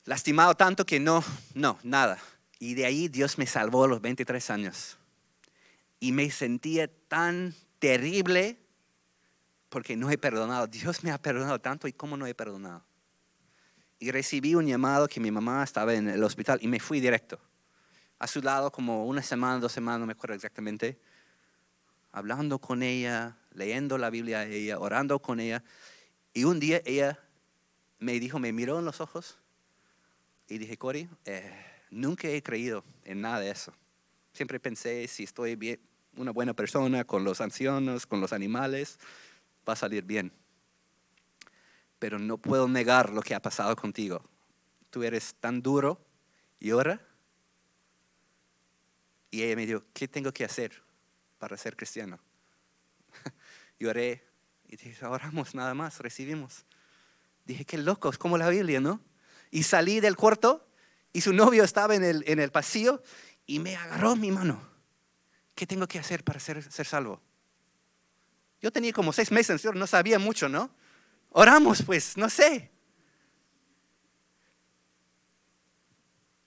lastimado 0.04 0.54
tanto 0.54 0.84
que 0.84 0.98
no, 0.98 1.22
no, 1.54 1.78
nada. 1.82 2.18
Y 2.58 2.74
de 2.74 2.86
ahí 2.86 3.08
Dios 3.08 3.38
me 3.38 3.46
salvó 3.46 3.84
a 3.84 3.88
los 3.88 4.00
23 4.00 4.50
años. 4.50 4.98
Y 6.00 6.12
me 6.12 6.30
sentía 6.30 6.88
tan 7.08 7.54
terrible 7.78 8.58
porque 9.72 9.96
no 9.96 10.10
he 10.10 10.18
perdonado. 10.18 10.66
Dios 10.66 11.02
me 11.02 11.10
ha 11.10 11.16
perdonado 11.16 11.58
tanto 11.58 11.88
y 11.88 11.94
cómo 11.94 12.18
no 12.18 12.26
he 12.26 12.34
perdonado. 12.34 12.84
Y 13.98 14.10
recibí 14.10 14.54
un 14.54 14.66
llamado 14.66 15.08
que 15.08 15.18
mi 15.18 15.30
mamá 15.30 15.64
estaba 15.64 15.94
en 15.94 16.10
el 16.10 16.22
hospital 16.22 16.58
y 16.60 16.68
me 16.68 16.78
fui 16.78 17.00
directo. 17.00 17.40
A 18.18 18.26
su 18.26 18.42
lado 18.42 18.70
como 18.70 19.06
una 19.06 19.22
semana, 19.22 19.58
dos 19.58 19.72
semanas, 19.72 20.00
no 20.00 20.06
me 20.06 20.12
acuerdo 20.12 20.34
exactamente 20.34 21.00
hablando 22.12 22.58
con 22.58 22.82
ella, 22.82 23.38
leyendo 23.54 23.96
la 23.96 24.10
Biblia 24.10 24.40
a 24.40 24.44
ella, 24.44 24.78
orando 24.78 25.18
con 25.20 25.40
ella. 25.40 25.64
Y 26.34 26.44
un 26.44 26.60
día 26.60 26.82
ella 26.84 27.18
me 27.98 28.20
dijo, 28.20 28.38
me 28.38 28.52
miró 28.52 28.78
en 28.78 28.84
los 28.84 29.00
ojos 29.00 29.38
y 30.48 30.58
dije, 30.58 30.76
Cory, 30.76 31.08
eh, 31.24 31.50
nunca 31.90 32.28
he 32.28 32.42
creído 32.42 32.84
en 33.04 33.22
nada 33.22 33.40
de 33.40 33.50
eso. 33.50 33.72
Siempre 34.34 34.60
pensé, 34.60 35.08
si 35.08 35.22
estoy 35.22 35.56
bien, 35.56 35.80
una 36.16 36.30
buena 36.30 36.52
persona 36.52 37.04
con 37.04 37.24
los 37.24 37.40
ancianos, 37.40 38.04
con 38.04 38.20
los 38.20 38.34
animales, 38.34 38.98
va 39.68 39.74
a 39.74 39.76
salir 39.76 40.04
bien. 40.04 40.32
Pero 41.98 42.18
no 42.18 42.38
puedo 42.38 42.68
negar 42.68 43.10
lo 43.10 43.22
que 43.22 43.34
ha 43.34 43.40
pasado 43.40 43.74
contigo. 43.76 44.22
Tú 44.90 45.02
eres 45.02 45.34
tan 45.36 45.62
duro 45.62 46.04
y 46.58 46.70
ahora. 46.70 47.00
Y 49.30 49.42
ella 49.42 49.56
me 49.56 49.66
dijo, 49.66 49.82
¿qué 49.92 50.08
tengo 50.08 50.32
que 50.32 50.44
hacer 50.44 50.82
para 51.38 51.56
ser 51.56 51.76
cristiano? 51.76 52.18
y 53.78 53.86
oré 53.86 54.24
y 54.68 54.76
dije, 54.76 55.04
oramos 55.06 55.54
nada 55.54 55.74
más, 55.74 56.00
recibimos. 56.00 56.64
Dije, 57.44 57.64
qué 57.64 57.78
loco, 57.78 58.10
es 58.10 58.18
como 58.18 58.38
la 58.38 58.48
Biblia, 58.48 58.80
¿no? 58.80 59.00
Y 59.50 59.64
salí 59.64 60.00
del 60.00 60.16
cuarto 60.16 60.66
y 61.12 61.20
su 61.20 61.32
novio 61.32 61.64
estaba 61.64 61.94
en 61.94 62.04
el, 62.04 62.24
en 62.26 62.38
el 62.38 62.50
pasillo 62.50 63.02
y 63.46 63.58
me 63.58 63.76
agarró 63.76 64.16
mi 64.16 64.30
mano. 64.30 64.66
¿Qué 65.54 65.66
tengo 65.66 65.86
que 65.86 65.98
hacer 65.98 66.24
para 66.24 66.40
ser, 66.40 66.62
ser 66.62 66.86
salvo? 66.86 67.20
Yo 68.62 68.70
tenía 68.70 68.92
como 68.92 69.12
seis 69.12 69.32
meses, 69.32 69.64
no 69.64 69.86
sabía 69.88 70.20
mucho, 70.20 70.48
¿no? 70.48 70.70
Oramos, 71.30 71.82
pues, 71.82 72.16
no 72.16 72.30
sé. 72.30 72.70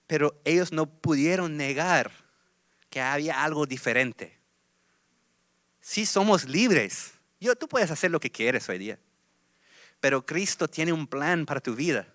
Pero 0.06 0.40
ellos 0.44 0.72
no 0.72 0.86
pudieron 0.86 1.58
negar 1.58 2.10
que 2.88 3.02
había 3.02 3.44
algo 3.44 3.66
diferente. 3.66 4.40
Sí 5.80 6.06
somos 6.06 6.44
libres. 6.48 7.12
Yo, 7.38 7.54
tú 7.54 7.68
puedes 7.68 7.90
hacer 7.90 8.10
lo 8.10 8.18
que 8.18 8.30
quieres 8.30 8.66
hoy 8.70 8.78
día. 8.78 8.98
Pero 10.00 10.24
Cristo 10.24 10.68
tiene 10.68 10.92
un 10.92 11.06
plan 11.06 11.44
para 11.44 11.60
tu 11.60 11.74
vida. 11.74 12.08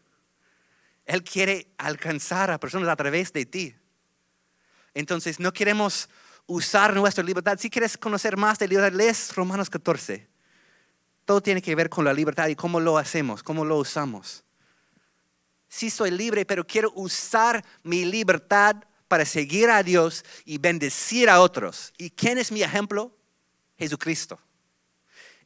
Él 1.06 1.24
quiere 1.24 1.68
alcanzar 1.78 2.50
a 2.50 2.60
personas 2.60 2.90
a 2.90 2.96
través 2.96 3.34
de 3.34 3.46
ti. 3.46 3.76
Entonces, 4.94 5.40
no 5.40 5.54
queremos 5.54 6.10
usar 6.52 6.94
nuestra 6.94 7.24
libertad. 7.24 7.58
Si 7.60 7.70
quieres 7.70 7.98
conocer 7.98 8.36
más 8.36 8.60
de 8.60 8.68
libertad, 8.68 8.98
lees 8.98 9.34
Romanos 9.36 9.70
14. 9.70 10.28
Todo 11.26 11.42
tiene 11.42 11.62
que 11.62 11.76
ver 11.76 11.90
con 11.90 12.04
la 12.04 12.14
libertad 12.14 12.48
y 12.48 12.56
cómo 12.56 12.80
lo 12.80 12.98
hacemos, 12.98 13.42
cómo 13.42 13.64
lo 13.64 13.78
usamos. 13.78 14.44
Sí 15.70 15.90
soy 15.90 16.12
libre, 16.12 16.46
pero 16.46 16.68
quiero 16.68 16.92
usar 16.96 17.64
mi 17.84 18.04
libertad 18.04 18.76
para 19.08 19.26
seguir 19.26 19.70
a 19.70 19.82
Dios 19.82 20.26
y 20.44 20.58
bendecir 20.58 21.30
a 21.30 21.42
otros. 21.42 21.94
¿Y 21.98 22.10
quién 22.10 22.38
es 22.38 22.52
mi 22.52 22.62
ejemplo? 22.62 23.16
Jesucristo. 23.78 24.40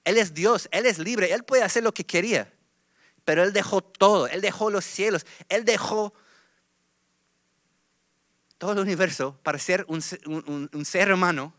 Él 0.03 0.17
es 0.17 0.33
Dios, 0.33 0.67
Él 0.71 0.85
es 0.85 0.97
libre, 0.97 1.31
Él 1.33 1.43
puede 1.43 1.63
hacer 1.63 1.83
lo 1.83 1.93
que 1.93 2.05
quería, 2.05 2.51
pero 3.23 3.43
Él 3.43 3.53
dejó 3.53 3.81
todo, 3.81 4.27
Él 4.27 4.41
dejó 4.41 4.69
los 4.69 4.85
cielos, 4.85 5.25
Él 5.49 5.65
dejó 5.65 6.13
todo 8.57 8.73
el 8.73 8.79
universo 8.79 9.37
para 9.43 9.59
ser 9.59 9.85
un, 9.87 10.01
ser 10.01 11.11
humano, 11.11 11.53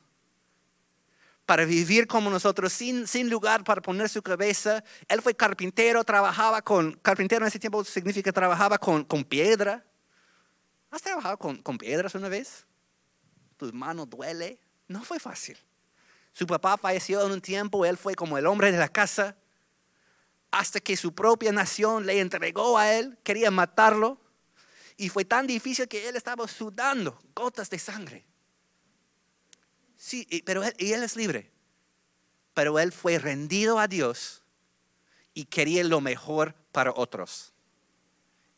para 1.44 1.64
vivir 1.64 2.06
como 2.06 2.30
nosotros, 2.30 2.72
sin, 2.72 3.06
sin 3.06 3.30
lugar 3.30 3.62
para 3.64 3.80
poner 3.80 4.08
su 4.08 4.22
cabeza. 4.22 4.82
Él 5.08 5.22
fue 5.22 5.34
carpintero, 5.34 6.02
trabajaba 6.04 6.62
con, 6.62 6.92
carpintero 7.02 7.44
en 7.44 7.48
ese 7.48 7.58
tiempo 7.58 7.84
significa 7.84 8.32
trabajaba 8.32 8.78
con, 8.78 9.04
con 9.04 9.24
piedra. 9.24 9.84
¿Has 10.90 11.02
trabajado 11.02 11.38
con, 11.38 11.62
con 11.62 11.78
piedras 11.78 12.14
una 12.14 12.28
vez? 12.28 12.66
¿Tus 13.56 13.72
manos 13.72 14.08
duele? 14.08 14.58
No 14.88 15.02
fue 15.04 15.20
fácil. 15.20 15.56
Su 16.32 16.46
papá 16.46 16.76
falleció 16.76 17.24
en 17.24 17.32
un 17.32 17.40
tiempo, 17.40 17.86
él 17.86 17.96
fue 17.96 18.14
como 18.14 18.36
el 18.36 18.46
hombre 18.46 18.70
de 18.70 18.78
la 18.78 18.88
casa, 18.88 19.36
hasta 20.50 20.80
que 20.80 20.96
su 20.96 21.14
propia 21.14 21.52
nación 21.52 22.06
le 22.06 22.20
entregó 22.20 22.76
a 22.78 22.92
él, 22.92 23.18
quería 23.22 23.50
matarlo. 23.50 24.20
Y 24.96 25.08
fue 25.08 25.24
tan 25.24 25.46
difícil 25.46 25.88
que 25.88 26.08
él 26.08 26.16
estaba 26.16 26.48
sudando 26.48 27.18
gotas 27.34 27.68
de 27.70 27.78
sangre. 27.78 28.24
Sí, 29.96 30.26
pero 30.44 30.64
él, 30.64 30.74
y 30.78 30.92
él 30.92 31.02
es 31.02 31.16
libre. 31.16 31.50
Pero 32.54 32.78
él 32.78 32.92
fue 32.92 33.18
rendido 33.18 33.78
a 33.78 33.86
Dios 33.86 34.42
y 35.34 35.44
quería 35.44 35.84
lo 35.84 36.00
mejor 36.00 36.54
para 36.72 36.92
otros. 36.92 37.52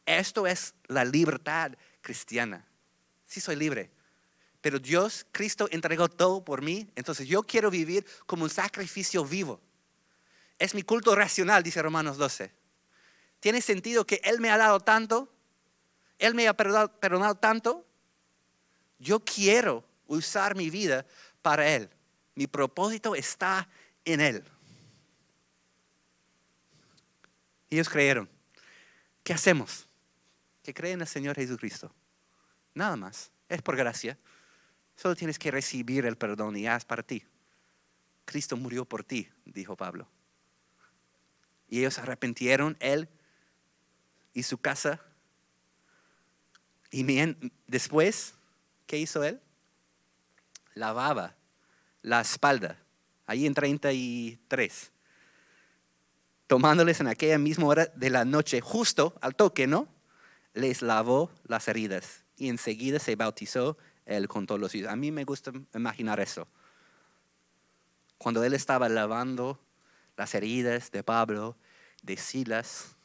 Esto 0.06 0.46
es 0.46 0.74
la 0.86 1.04
libertad 1.04 1.72
cristiana. 2.00 2.64
Sí 3.26 3.40
soy 3.40 3.56
libre. 3.56 3.90
Pero 4.60 4.78
Dios, 4.78 5.26
Cristo 5.32 5.68
entregó 5.70 6.08
todo 6.08 6.44
por 6.44 6.62
mí. 6.62 6.88
Entonces 6.94 7.26
yo 7.26 7.42
quiero 7.42 7.70
vivir 7.70 8.06
como 8.26 8.44
un 8.44 8.50
sacrificio 8.50 9.24
vivo. 9.24 9.60
Es 10.58 10.74
mi 10.74 10.82
culto 10.82 11.14
racional, 11.14 11.62
dice 11.62 11.82
Romanos 11.82 12.16
12. 12.16 12.52
Tiene 13.40 13.60
sentido 13.60 14.06
que 14.06 14.20
Él 14.24 14.40
me 14.40 14.50
ha 14.50 14.56
dado 14.56 14.80
tanto 14.80 15.32
él 16.18 16.34
me 16.34 16.48
ha 16.48 16.54
perdonado, 16.54 17.34
tanto. 17.36 17.86
Yo 18.98 19.20
quiero 19.20 19.84
usar 20.06 20.56
mi 20.56 20.70
vida 20.70 21.06
para 21.42 21.68
Él. 21.68 21.88
Mi 22.34 22.46
propósito 22.46 23.14
está 23.14 23.68
en 24.04 24.20
Él. 24.20 24.44
Ellos 27.70 27.88
creyeron. 27.88 28.28
¿Qué 29.22 29.32
hacemos? 29.32 29.86
Que 30.62 30.74
creen 30.74 30.94
en 30.94 31.00
el 31.02 31.06
Señor 31.06 31.36
Jesucristo. 31.36 31.92
Nada 32.74 32.96
más. 32.96 33.30
Es 33.48 33.62
por 33.62 33.76
gracia. 33.76 34.18
Solo 34.96 35.14
tienes 35.14 35.38
que 35.38 35.50
recibir 35.50 36.04
el 36.06 36.16
perdón 36.16 36.56
y 36.56 36.66
haz 36.66 36.84
para 36.84 37.02
ti. 37.02 37.24
Cristo 38.24 38.56
murió 38.56 38.84
por 38.84 39.04
ti, 39.04 39.30
dijo 39.44 39.76
Pablo. 39.76 40.08
Y 41.68 41.78
ellos 41.78 41.98
arrepintieron, 41.98 42.76
él 42.80 43.08
y 44.32 44.42
su 44.42 44.58
casa 44.58 45.00
y 46.90 47.36
después, 47.66 48.34
¿qué 48.86 48.98
hizo 48.98 49.24
él? 49.24 49.40
Lavaba 50.74 51.36
la 52.02 52.20
espalda, 52.20 52.78
ahí 53.26 53.46
en 53.46 53.54
33. 53.54 54.92
Tomándoles 56.46 57.00
en 57.00 57.08
aquella 57.08 57.38
misma 57.38 57.66
hora 57.66 57.86
de 57.94 58.10
la 58.10 58.24
noche, 58.24 58.60
justo 58.60 59.18
al 59.20 59.34
toque, 59.34 59.66
¿no? 59.66 59.88
Les 60.54 60.80
lavó 60.80 61.30
las 61.44 61.68
heridas 61.68 62.24
y 62.36 62.48
enseguida 62.48 62.98
se 62.98 63.16
bautizó 63.16 63.76
él 64.06 64.28
con 64.28 64.46
todos 64.46 64.60
los 64.60 64.74
hijos. 64.74 64.90
A 64.90 64.96
mí 64.96 65.10
me 65.10 65.24
gusta 65.24 65.52
imaginar 65.74 66.20
eso. 66.20 66.48
Cuando 68.16 68.42
él 68.42 68.54
estaba 68.54 68.88
lavando 68.88 69.60
las 70.16 70.34
heridas 70.34 70.90
de 70.90 71.02
Pablo, 71.02 71.56
de 72.02 72.16
Silas, 72.16 72.96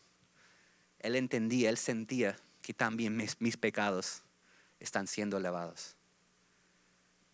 él 0.99 1.15
entendía, 1.15 1.69
él 1.69 1.77
sentía 1.77 2.37
que 2.63 2.73
también 2.73 3.15
mis, 3.15 3.57
pecados 3.57 4.23
están 4.79 5.05
siendo 5.05 5.39
lavados. 5.39 5.95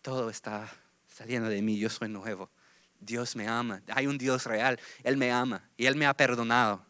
Todo 0.02 0.28
está 0.28 0.70
saliendo 1.06 1.48
de 1.48 1.62
mí, 1.62 1.78
yo 1.78 1.88
soy 1.88 2.08
nuevo. 2.08 2.50
Dios 2.98 3.36
me 3.36 3.46
ama, 3.46 3.80
hay 3.94 4.08
un 4.08 4.18
Dios 4.18 4.44
real, 4.44 4.78
Él 5.04 5.16
me 5.16 5.30
ama 5.30 5.66
y 5.76 5.86
Él 5.86 5.94
me 5.94 6.04
ha 6.04 6.14
perdonado. 6.14 6.84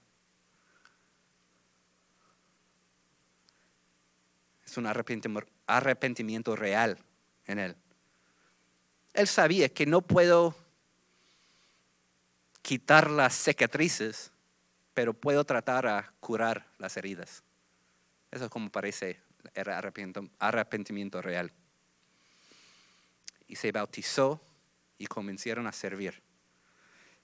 Es 4.65 4.77
un 4.77 4.87
arrepentimiento 4.87 6.57
real 6.57 6.99
en 7.47 7.59
Él. 7.59 7.77
Él 9.13 9.29
sabía 9.29 9.69
que 9.69 9.85
no 9.85 10.01
puedo 10.01 10.57
quitar 12.63 13.11
las 13.11 13.35
cicatrices, 13.35 14.33
pero 14.95 15.13
puedo 15.13 15.45
tratar 15.45 15.87
a 15.87 16.13
curar 16.21 16.67
las 16.79 16.97
heridas. 16.97 17.43
Eso 18.31 18.45
es 18.45 18.51
como 18.51 18.71
parece 18.71 19.21
el 19.55 19.69
arrepentimiento 20.39 21.21
real. 21.21 21.53
Y 23.47 23.57
se 23.57 23.73
bautizó 23.73 24.41
y 24.99 25.07
comenzaron 25.07 25.67
a 25.67 25.73
servir. 25.73 26.23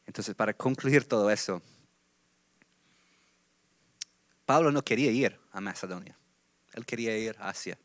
Entonces, 0.06 0.34
para 0.34 0.54
concluir 0.54 1.04
todo 1.04 1.30
eso, 1.30 1.62
Pablo 4.44 4.70
no 4.70 4.82
quería 4.82 5.10
ir 5.10 5.38
a 5.52 5.60
Macedonia. 5.60 6.16
Él 6.72 6.86
quería 6.86 7.16
ir 7.16 7.36
a 7.38 7.48
Asia. 7.48 7.78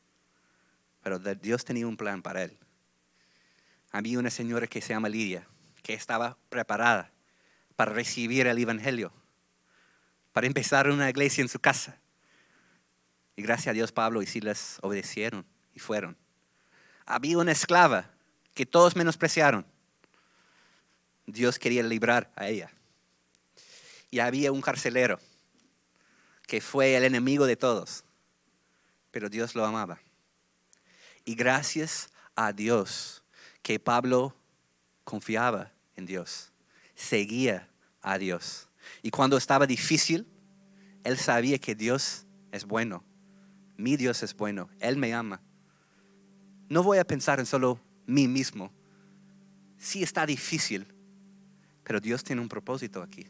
Pero 1.03 1.17
Dios 1.19 1.65
tenía 1.65 1.87
un 1.87 1.97
plan 1.97 2.21
para 2.21 2.43
él. 2.43 2.57
Había 3.91 4.19
una 4.19 4.29
señora 4.29 4.67
que 4.67 4.81
se 4.81 4.93
llama 4.93 5.09
Lidia, 5.09 5.47
que 5.83 5.93
estaba 5.93 6.37
preparada 6.49 7.11
para 7.75 7.91
recibir 7.93 8.47
el 8.47 8.57
Evangelio, 8.57 9.11
para 10.31 10.47
empezar 10.47 10.89
una 10.89 11.09
iglesia 11.09 11.41
en 11.41 11.49
su 11.49 11.59
casa. 11.59 12.00
Y 13.35 13.41
gracias 13.41 13.67
a 13.67 13.73
Dios 13.73 13.91
Pablo 13.91 14.21
y 14.21 14.25
Silas 14.25 14.77
obedecieron 14.81 15.45
y 15.73 15.79
fueron. 15.79 16.17
Había 17.05 17.37
una 17.37 17.51
esclava 17.51 18.09
que 18.53 18.65
todos 18.65 18.95
menospreciaron. 18.95 19.65
Dios 21.25 21.57
quería 21.59 21.83
librar 21.83 22.31
a 22.35 22.47
ella. 22.47 22.71
Y 24.09 24.19
había 24.19 24.51
un 24.51 24.61
carcelero 24.61 25.19
que 26.47 26.59
fue 26.59 26.95
el 26.97 27.05
enemigo 27.05 27.45
de 27.45 27.55
todos, 27.55 28.03
pero 29.11 29.29
Dios 29.29 29.55
lo 29.55 29.65
amaba. 29.65 29.99
Y 31.23 31.35
gracias 31.35 32.09
a 32.35 32.51
Dios 32.51 33.23
que 33.61 33.79
Pablo 33.79 34.35
confiaba 35.03 35.71
en 35.95 36.05
Dios, 36.05 36.51
seguía 36.95 37.69
a 38.01 38.17
Dios. 38.17 38.67
Y 39.01 39.11
cuando 39.11 39.37
estaba 39.37 39.65
difícil, 39.65 40.27
él 41.03 41.17
sabía 41.17 41.57
que 41.57 41.75
Dios 41.75 42.25
es 42.51 42.65
bueno. 42.65 43.03
Mi 43.81 43.97
Dios 43.97 44.21
es 44.21 44.37
bueno. 44.37 44.69
Él 44.79 44.97
me 44.97 45.11
ama. 45.11 45.41
No 46.69 46.83
voy 46.83 46.99
a 46.99 47.03
pensar 47.03 47.39
en 47.39 47.47
solo 47.47 47.79
mí 48.05 48.27
mismo. 48.27 48.71
Sí 49.79 50.03
está 50.03 50.27
difícil, 50.27 50.85
pero 51.83 51.99
Dios 51.99 52.23
tiene 52.23 52.43
un 52.43 52.47
propósito 52.47 53.01
aquí. 53.01 53.25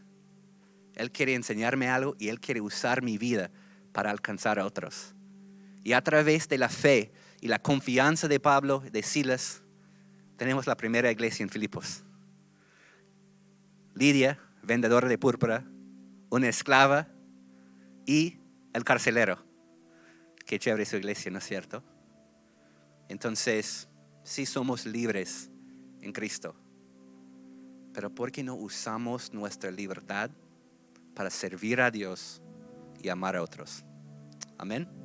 Él 0.96 1.10
quiere 1.10 1.36
enseñarme 1.36 1.88
algo 1.88 2.18
y 2.20 2.28
Él 2.28 2.42
quiere 2.42 2.60
usar 2.60 3.02
mi 3.02 3.18
vida 3.18 3.50
para 3.94 4.12
alcanzar 4.12 4.60
a 4.60 4.66
otros. 4.66 5.16
Y 5.86 5.94
a 5.94 6.02
través 6.02 6.50
de 6.50 6.58
la 6.58 6.68
fe 6.68 7.14
y 7.40 7.48
la 7.48 7.60
confianza 7.60 8.28
de 8.28 8.42
Pablo, 8.42 8.84
de 8.92 9.04
Silas, 9.04 9.64
tenemos 10.36 10.68
la 10.68 10.76
primera 10.76 11.10
iglesia 11.10 11.44
en 11.44 11.50
Filipos. 11.50 12.04
Lidia, 13.96 14.38
vendedora 14.64 15.08
de 15.08 15.18
púrpura, 15.18 15.64
una 16.30 16.50
esclava 16.50 17.08
y 18.06 18.42
el 18.74 18.84
carcelero. 18.84 19.50
Qué 20.52 20.60
chévere 20.60 20.86
su 20.86 20.98
iglesia, 20.98 21.32
¿no 21.32 21.38
es 21.38 21.46
cierto? 21.46 21.82
Entonces, 23.08 23.88
sí 24.22 24.46
somos 24.46 24.86
libres 24.86 25.50
en 26.02 26.12
Cristo. 26.12 26.58
Pero 27.94 28.14
¿por 28.14 28.34
qué 28.34 28.44
no 28.44 28.56
usamos 28.56 29.34
nuestra 29.34 29.72
libertad 29.72 30.30
para 31.16 31.30
servir 31.30 31.80
a 31.80 31.90
Dios 31.90 32.42
y 33.02 33.08
amar 33.08 33.38
a 33.38 33.44
otros? 33.44 33.86
Amén. 34.58 35.01